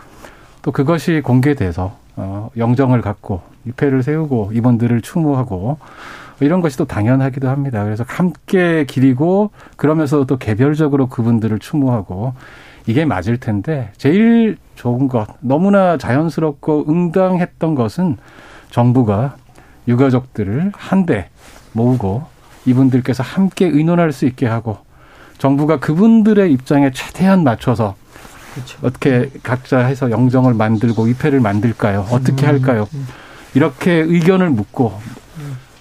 또 0.62 0.72
그것이 0.72 1.22
공개돼서 1.24 1.98
어, 2.18 2.50
영정을 2.58 3.02
갖고 3.02 3.42
위패를 3.64 4.04
세우고 4.04 4.52
이분들을 4.54 5.02
추모하고 5.02 5.78
이런 6.40 6.62
것이 6.62 6.78
또 6.78 6.86
당연하기도 6.86 7.48
합니다. 7.48 7.84
그래서 7.84 8.04
함께 8.06 8.86
기리고 8.86 9.52
그러면서 9.78 10.26
또 10.26 10.38
개별적으로 10.38 11.08
그분들을 11.08 11.58
추모하고 11.60 12.34
이게 12.88 13.06
맞을 13.06 13.38
텐데 13.38 13.92
제일 13.98 14.58
좋은 14.76 15.08
것 15.08 15.28
너무나 15.42 15.98
자연스럽고 15.98 16.86
응당했던 16.90 17.76
것은 17.76 18.18
정부가 18.72 19.36
유가족들을 19.88 20.72
한데 20.76 21.30
모으고 21.74 22.26
이분들께서 22.66 23.24
함께 23.24 23.66
의논할 23.66 24.12
수 24.12 24.26
있게 24.26 24.46
하고 24.46 24.78
정부가 25.38 25.80
그분들의 25.80 26.52
입장에 26.52 26.92
최대한 26.92 27.44
맞춰서 27.44 27.96
그렇죠. 28.54 28.80
어떻게 28.82 29.30
각자 29.44 29.80
해서 29.80 30.10
영정을 30.10 30.54
만들고 30.54 31.04
위패를 31.04 31.40
만들까요? 31.40 32.08
어떻게 32.10 32.46
음. 32.46 32.48
할까요? 32.48 32.88
이렇게 33.54 33.92
의견을 33.92 34.50
묻고 34.50 35.00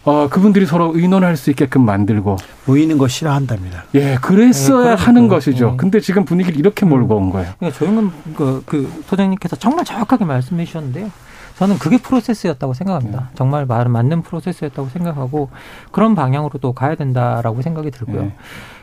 어, 0.07 0.29
그분들이 0.29 0.67
서로 0.67 0.93
의논할 0.95 1.37
수 1.37 1.51
있게끔 1.51 1.85
만들고 1.85 2.37
모이는 2.65 2.97
거 2.97 3.09
싫어한답니다. 3.09 3.85
예, 3.97 4.15
그랬어야 4.23 4.95
네, 4.95 5.03
하는 5.03 5.27
것이죠. 5.27 5.71
네. 5.73 5.77
근데 5.77 5.99
지금 5.99 6.25
분위기를 6.25 6.59
이렇게 6.59 6.87
몰고 6.87 7.17
온 7.17 7.31
거예요. 7.31 7.53
그러니까 7.59 7.77
조영근 7.77 8.13
그, 8.37 8.63
그 8.65 9.03
소장님께서 9.09 9.57
정말 9.57 9.85
정확하게 9.85 10.25
말씀해 10.25 10.65
주셨는데요. 10.65 11.11
저는 11.59 11.79
그게 11.79 11.97
프로세스였다고 11.97 12.75
생각합니다. 12.75 13.21
네. 13.21 13.27
정말 13.35 13.65
말 13.65 13.89
맞는 13.89 14.23
프로세스였다고 14.23 14.89
생각하고 14.91 15.49
그런 15.91 16.15
방향으로 16.15 16.59
또 16.61 16.73
가야 16.73 16.95
된다라고 16.95 17.63
생각이 17.63 17.91
들고요. 17.91 18.23
네. 18.23 18.35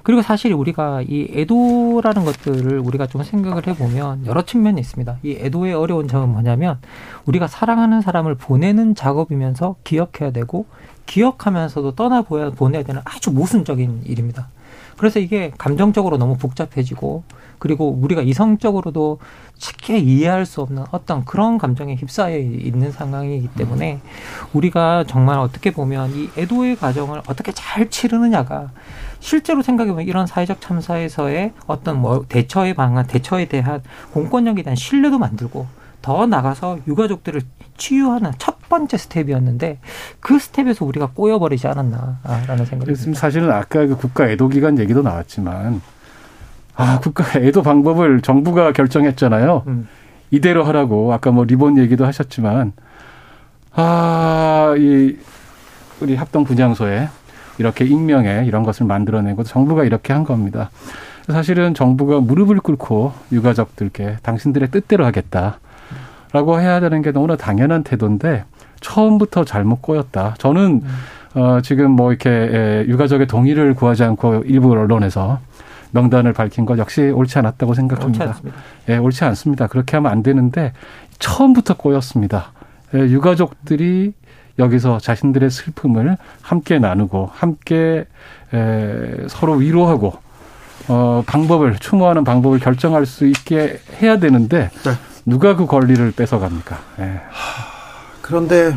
그리고 0.02 0.22
사실 0.22 0.54
우리가 0.54 1.02
이 1.04 1.28
애도라는 1.34 2.26
것들을 2.26 2.80
우리가 2.80 3.08
좀 3.08 3.24
생각을 3.24 3.68
해보면 3.68 4.26
여러 4.26 4.42
측면이 4.42 4.82
있습니다. 4.82 5.18
이 5.24 5.38
애도의 5.40 5.76
어려운 5.76 6.08
점은 6.08 6.30
뭐냐면 6.30 6.80
우리가 7.26 7.48
사랑하는 7.48 8.02
사람을 8.02 8.36
보내는 8.36 8.96
작업이면서 8.96 9.76
기억해야 9.84 10.32
되고 10.32 10.66
기억하면서도 11.06 11.96
떠나 11.96 12.24
보내야 12.24 12.84
되는 12.84 13.02
아주 13.06 13.32
모순적인 13.32 14.04
일입니다. 14.06 14.50
그래서 14.98 15.20
이게 15.20 15.52
감정적으로 15.58 16.18
너무 16.18 16.38
복잡해지고 16.38 17.24
그리고 17.60 17.92
우리가 17.92 18.22
이성적으로도 18.22 19.20
쉽게 19.58 19.98
이해할 19.98 20.46
수 20.46 20.62
없는 20.62 20.84
어떤 20.92 21.24
그런 21.24 21.58
감정에 21.58 21.96
휩싸여 21.96 22.38
있는 22.38 22.92
상황이기 22.92 23.50
때문에 23.56 24.00
우리가 24.52 25.06
정말 25.08 25.40
어떻게 25.40 25.72
보면 25.72 26.12
이 26.16 26.30
애도의 26.38 26.76
과정을 26.76 27.22
어떻게 27.28 27.54
잘 27.54 27.90
치르느냐가 27.90 28.72
실제로 29.20 29.62
생각해보면 29.62 30.06
이런 30.06 30.28
사회적 30.28 30.60
참사에서의 30.60 31.54
어떤 31.66 32.02
뭐 32.02 32.26
대처의 32.28 32.74
방안, 32.74 33.08
대처에 33.08 33.46
대한 33.46 33.82
공권력에 34.12 34.64
대한 34.64 34.76
신뢰도 34.76 35.18
만들고 35.18 35.66
더 36.02 36.26
나가서 36.26 36.80
유가족들을 36.86 37.42
치유하는 37.84 38.32
첫 38.38 38.70
번째 38.70 38.96
스텝이었는데 38.96 39.80
그 40.22 40.40
스텝에서 40.40 40.86
우리가 40.86 41.10
꼬여버리지 41.14 41.68
않았나라는 41.68 42.66
생각이 42.66 42.94
듭니다. 42.94 43.20
사실은 43.20 43.52
아까 43.52 43.86
그 43.86 43.98
국가 43.98 44.30
애도 44.30 44.48
기간 44.48 44.80
얘기도 44.80 45.02
나왔지만 45.02 45.82
아 46.76 47.00
국가 47.02 47.38
애도 47.38 47.62
방법을 47.62 48.22
정부가 48.22 48.72
결정했잖아요. 48.72 49.64
음. 49.68 49.90
이대로 50.32 50.64
하라고 50.64 51.12
아까 51.12 51.32
뭐 51.32 51.44
리본 51.44 51.78
얘기도 51.78 52.06
하셨지만 52.06 52.72
아이 53.74 55.18
우리 56.00 56.16
합동 56.16 56.46
분향소에 56.46 57.10
이렇게 57.58 57.84
익명에 57.84 58.46
이런 58.46 58.64
것을 58.64 58.86
만들어내고 58.86 59.44
정부가 59.44 59.84
이렇게 59.84 60.14
한 60.14 60.24
겁니다. 60.24 60.72
사실은 61.28 61.74
정부가 61.74 62.22
무릎을 62.22 62.62
꿇고 62.62 63.14
유가족들께 63.34 64.20
당신들의 64.24 64.72
뜻대로 64.72 65.06
하겠다 65.06 65.60
라고 66.34 66.60
해야 66.60 66.80
되는 66.80 67.02
게 67.02 67.12
너무나 67.12 67.38
당연한 67.38 67.84
태도인데 67.84 68.44
처음부터 68.82 69.46
잘못 69.46 69.82
꼬였다. 69.82 70.36
저는 70.40 70.82
음. 70.84 71.40
어, 71.40 71.62
지금 71.62 71.92
뭐 71.92 72.12
이렇게 72.12 72.30
에, 72.30 72.86
유가족의 72.88 73.28
동의를 73.28 73.76
구하지 73.76 74.04
않고 74.04 74.44
일부 74.46 74.72
언론에서 74.72 75.40
명단을 75.92 76.34
밝힌 76.34 76.66
것 76.66 76.78
역시 76.80 77.02
옳지 77.02 77.38
않았다고 77.40 77.76
생각합니다. 77.76 78.26
옳지 78.26 78.30
않습니다. 78.34 78.60
예, 78.90 78.98
옳지 78.98 79.24
않습니다. 79.26 79.68
그렇게 79.68 79.96
하면 79.98 80.12
안 80.12 80.24
되는데 80.24 80.74
처음부터 81.20 81.76
꼬였습니다. 81.78 82.52
예, 82.96 83.00
유가족들이 83.00 84.14
여기서 84.60 85.00
자신들의 85.00 85.50
슬픔을 85.50 86.18
함께 86.42 86.80
나누고 86.80 87.30
함께 87.32 88.06
에, 88.54 89.28
서로 89.28 89.54
위로하고 89.54 90.14
어, 90.88 91.24
방법을 91.26 91.76
추모하는 91.78 92.24
방법을 92.24 92.60
결정할 92.60 93.06
수 93.06 93.26
있게 93.26 93.80
해야 94.02 94.18
되는데 94.18 94.70
네. 94.84 94.92
누가 95.26 95.56
그 95.56 95.66
권리를 95.66 96.12
뺏어갑니까? 96.12 96.80
예. 97.00 97.22
그런데 98.22 98.76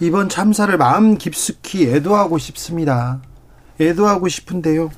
이번 0.00 0.28
참사를 0.28 0.76
마음 0.76 1.16
깊숙이 1.16 1.88
애도하고 1.88 2.38
싶습니다. 2.38 3.20
애도하고 3.80 4.28
싶은데요. 4.28 4.90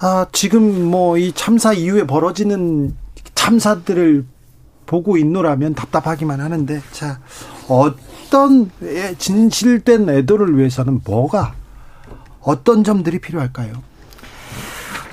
아, 0.00 0.26
지금 0.32 0.90
뭐 0.90 1.16
이 1.18 1.32
참사 1.32 1.72
이후에 1.72 2.04
벌어지는 2.06 2.96
참사들을 3.34 4.24
보고 4.86 5.16
있노라면 5.16 5.74
답답하기만 5.74 6.40
하는데, 6.40 6.82
자, 6.90 7.20
어떤 7.68 8.70
진실된 9.18 10.08
애도를 10.08 10.58
위해서는 10.58 11.00
뭐가, 11.04 11.54
어떤 12.40 12.82
점들이 12.84 13.20
필요할까요? 13.20 13.72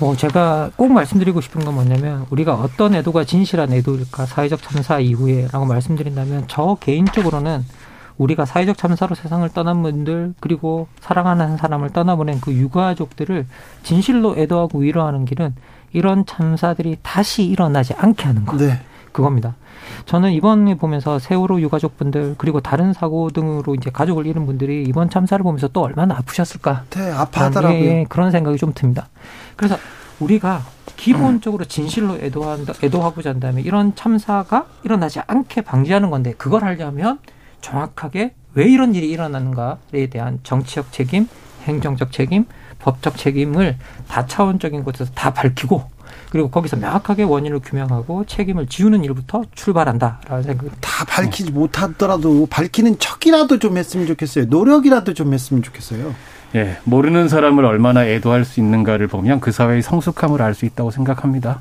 뭐 0.00 0.16
제가 0.16 0.70
꼭 0.76 0.92
말씀드리고 0.92 1.42
싶은 1.42 1.62
건 1.62 1.74
뭐냐면 1.74 2.26
우리가 2.30 2.54
어떤 2.54 2.94
애도가 2.94 3.24
진실한 3.24 3.70
애도일까 3.70 4.24
사회적 4.24 4.62
참사 4.62 4.98
이후에라고 4.98 5.66
말씀드린다면 5.66 6.44
저 6.48 6.78
개인적으로는 6.80 7.64
우리가 8.16 8.46
사회적 8.46 8.78
참사로 8.78 9.14
세상을 9.14 9.46
떠난 9.50 9.82
분들 9.82 10.34
그리고 10.40 10.88
사랑하는 11.00 11.58
사람을 11.58 11.90
떠나보낸 11.90 12.40
그 12.40 12.52
유가족들을 12.52 13.46
진실로 13.82 14.36
애도하고 14.36 14.78
위로하는 14.78 15.26
길은 15.26 15.54
이런 15.92 16.24
참사들이 16.24 16.98
다시 17.02 17.44
일어나지 17.44 17.92
않게 17.94 18.24
하는 18.24 18.46
것. 18.46 18.56
네. 18.56 18.80
그겁니다. 19.12 19.56
저는 20.06 20.32
이번에 20.32 20.74
보면서 20.76 21.18
세월호 21.18 21.60
유가족분들 21.60 22.36
그리고 22.38 22.60
다른 22.60 22.92
사고 22.92 23.30
등으로 23.30 23.74
이제 23.74 23.90
가족을 23.90 24.26
잃은 24.26 24.46
분들이 24.46 24.84
이번 24.84 25.10
참사를 25.10 25.42
보면서 25.42 25.68
또 25.68 25.82
얼마나 25.82 26.16
아프셨을까? 26.16 26.84
네, 26.90 27.10
아파하더라고요. 27.10 27.80
예, 27.80 28.06
그런 28.08 28.30
생각이 28.30 28.56
좀 28.58 28.72
듭니다. 28.74 29.08
그래서 29.56 29.76
우리가 30.20 30.62
기본적으로 30.96 31.64
진실로 31.64 32.16
애도한다, 32.16 32.74
애도하고자 32.82 33.30
한다면 33.30 33.64
이런 33.64 33.94
참사가 33.94 34.66
일어나지 34.84 35.20
않게 35.26 35.62
방지하는 35.62 36.10
건데 36.10 36.34
그걸 36.36 36.62
하려면 36.62 37.18
정확하게 37.62 38.34
왜 38.54 38.64
이런 38.66 38.94
일이 38.94 39.08
일어나는가에 39.10 40.08
대한 40.10 40.40
정치적 40.42 40.92
책임, 40.92 41.28
행정적 41.64 42.12
책임, 42.12 42.46
법적 42.80 43.16
책임을 43.16 43.78
다차원적인 44.08 44.84
곳에서 44.84 45.10
다 45.12 45.32
밝히고 45.32 45.84
그리고 46.30 46.50
거기서 46.50 46.76
명확하게 46.76 47.22
원인을 47.24 47.60
규명하고 47.60 48.24
책임을 48.26 48.66
지우는 48.66 49.04
일부터 49.04 49.42
출발한다라는 49.54 50.42
생각입니다. 50.42 50.76
다 50.80 51.04
밝히지 51.04 51.50
못하더라도 51.50 52.46
밝히는 52.50 52.98
척이라도 52.98 53.58
좀 53.58 53.76
했으면 53.76 54.06
좋겠어요. 54.06 54.44
노력이라도 54.48 55.14
좀 55.14 55.32
했으면 55.32 55.62
좋겠어요. 55.62 56.14
예, 56.56 56.78
모르는 56.84 57.28
사람을 57.28 57.64
얼마나 57.64 58.04
애도할 58.04 58.44
수 58.44 58.60
있는가를 58.60 59.06
보면 59.06 59.40
그 59.40 59.52
사회의 59.52 59.82
성숙함을 59.82 60.42
알 60.42 60.54
수 60.54 60.66
있다고 60.66 60.90
생각합니다. 60.90 61.60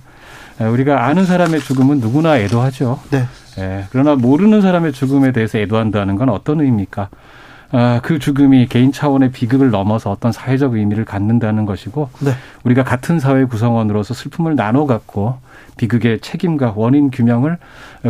예, 0.62 0.66
우리가 0.66 1.06
아는 1.06 1.26
사람의 1.26 1.62
죽음은 1.62 2.00
누구나 2.00 2.38
애도하죠. 2.40 3.00
네. 3.12 3.26
예, 3.60 3.86
그러나 3.92 4.16
모르는 4.16 4.62
사람의 4.62 4.94
죽음에 4.94 5.32
대해서 5.32 5.58
애도한다는 5.58 6.16
건 6.16 6.30
어떤 6.30 6.60
의미입니까? 6.60 7.10
아, 7.72 8.00
그 8.02 8.18
죽음이 8.18 8.68
개인 8.68 8.92
차원의 8.92 9.32
비극을 9.32 9.70
넘어서 9.70 10.12
어떤 10.12 10.32
사회적 10.32 10.74
의미를 10.74 11.06
갖는다는 11.06 11.66
것이고 11.66 12.10
네. 12.22 12.32
우리가 12.64 12.84
같은 12.84 13.20
사회 13.20 13.46
구성원으로서 13.46 14.14
슬픔을 14.14 14.56
나눠 14.56 14.88
갖고 14.88 15.38
비극의 15.78 16.20
책임과 16.22 16.74
원인 16.76 17.12
규명을 17.12 17.58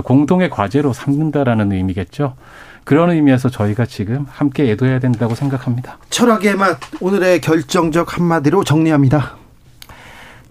공동의 0.04 0.50
과제로 0.50 0.93
삼는다라는 0.93 1.74
의미겠죠. 1.74 2.36
그런 2.86 3.12
의미에서 3.12 3.50
저희가 3.50 3.86
지금 3.86 4.26
함께 4.30 4.72
애도해야 4.72 5.00
된다고 5.00 5.36
생각합니다. 5.36 5.98
철학의 6.10 6.56
맛 6.56 6.80
오늘의 7.02 7.41
결정적 7.41 8.17
한마디로 8.17 8.63
정리합니다. 8.63 9.36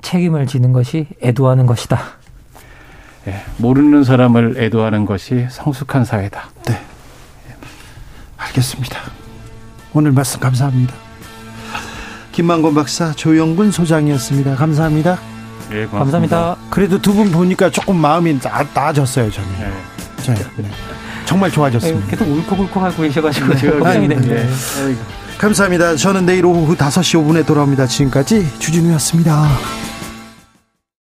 책임을 0.02 0.46
지는 0.46 0.72
것이 0.72 1.06
애도하는 1.22 1.66
것이다. 1.66 1.98
예, 3.26 3.42
모르는 3.56 4.04
사람을 4.04 4.56
애도하는 4.58 5.06
것이 5.06 5.46
성숙한 5.50 6.04
사회다. 6.04 6.50
네. 6.66 6.78
알겠습니다. 8.38 8.98
오늘 9.92 10.12
말씀 10.12 10.40
감사합니다. 10.40 10.94
김만곤 12.32 12.74
박사, 12.74 13.12
조영근 13.12 13.72
소장이었습니다. 13.72 14.54
감사합니다. 14.54 15.18
예, 15.72 15.84
고맙습니다. 15.86 15.98
감사합니다. 15.98 16.56
그래도 16.70 17.00
두 17.02 17.12
분 17.12 17.30
보니까 17.32 17.68
조금 17.70 17.96
마음이 17.96 18.38
나, 18.40 18.64
나아졌어요, 18.72 19.30
저는. 19.30 19.48
예. 19.60 20.22
저, 20.22 20.34
네. 20.34 20.70
정말 21.24 21.50
좋아졌습니다. 21.50 22.06
계속 22.08 22.28
울컥울컥 22.28 22.82
하고 22.82 23.02
계셔가지고 23.02 23.48
네. 23.54 23.56
제가 23.58 23.78
걱정이 23.80 24.08
됩니다. 24.08 24.34
네. 24.34 24.96
감사합니다. 25.36 25.96
저는 25.96 26.26
내일 26.26 26.46
오후 26.46 26.76
5시 26.76 27.20
5분에 27.24 27.44
돌아옵니다. 27.44 27.86
지금까지 27.86 28.48
주진우였습니다. 28.58 29.48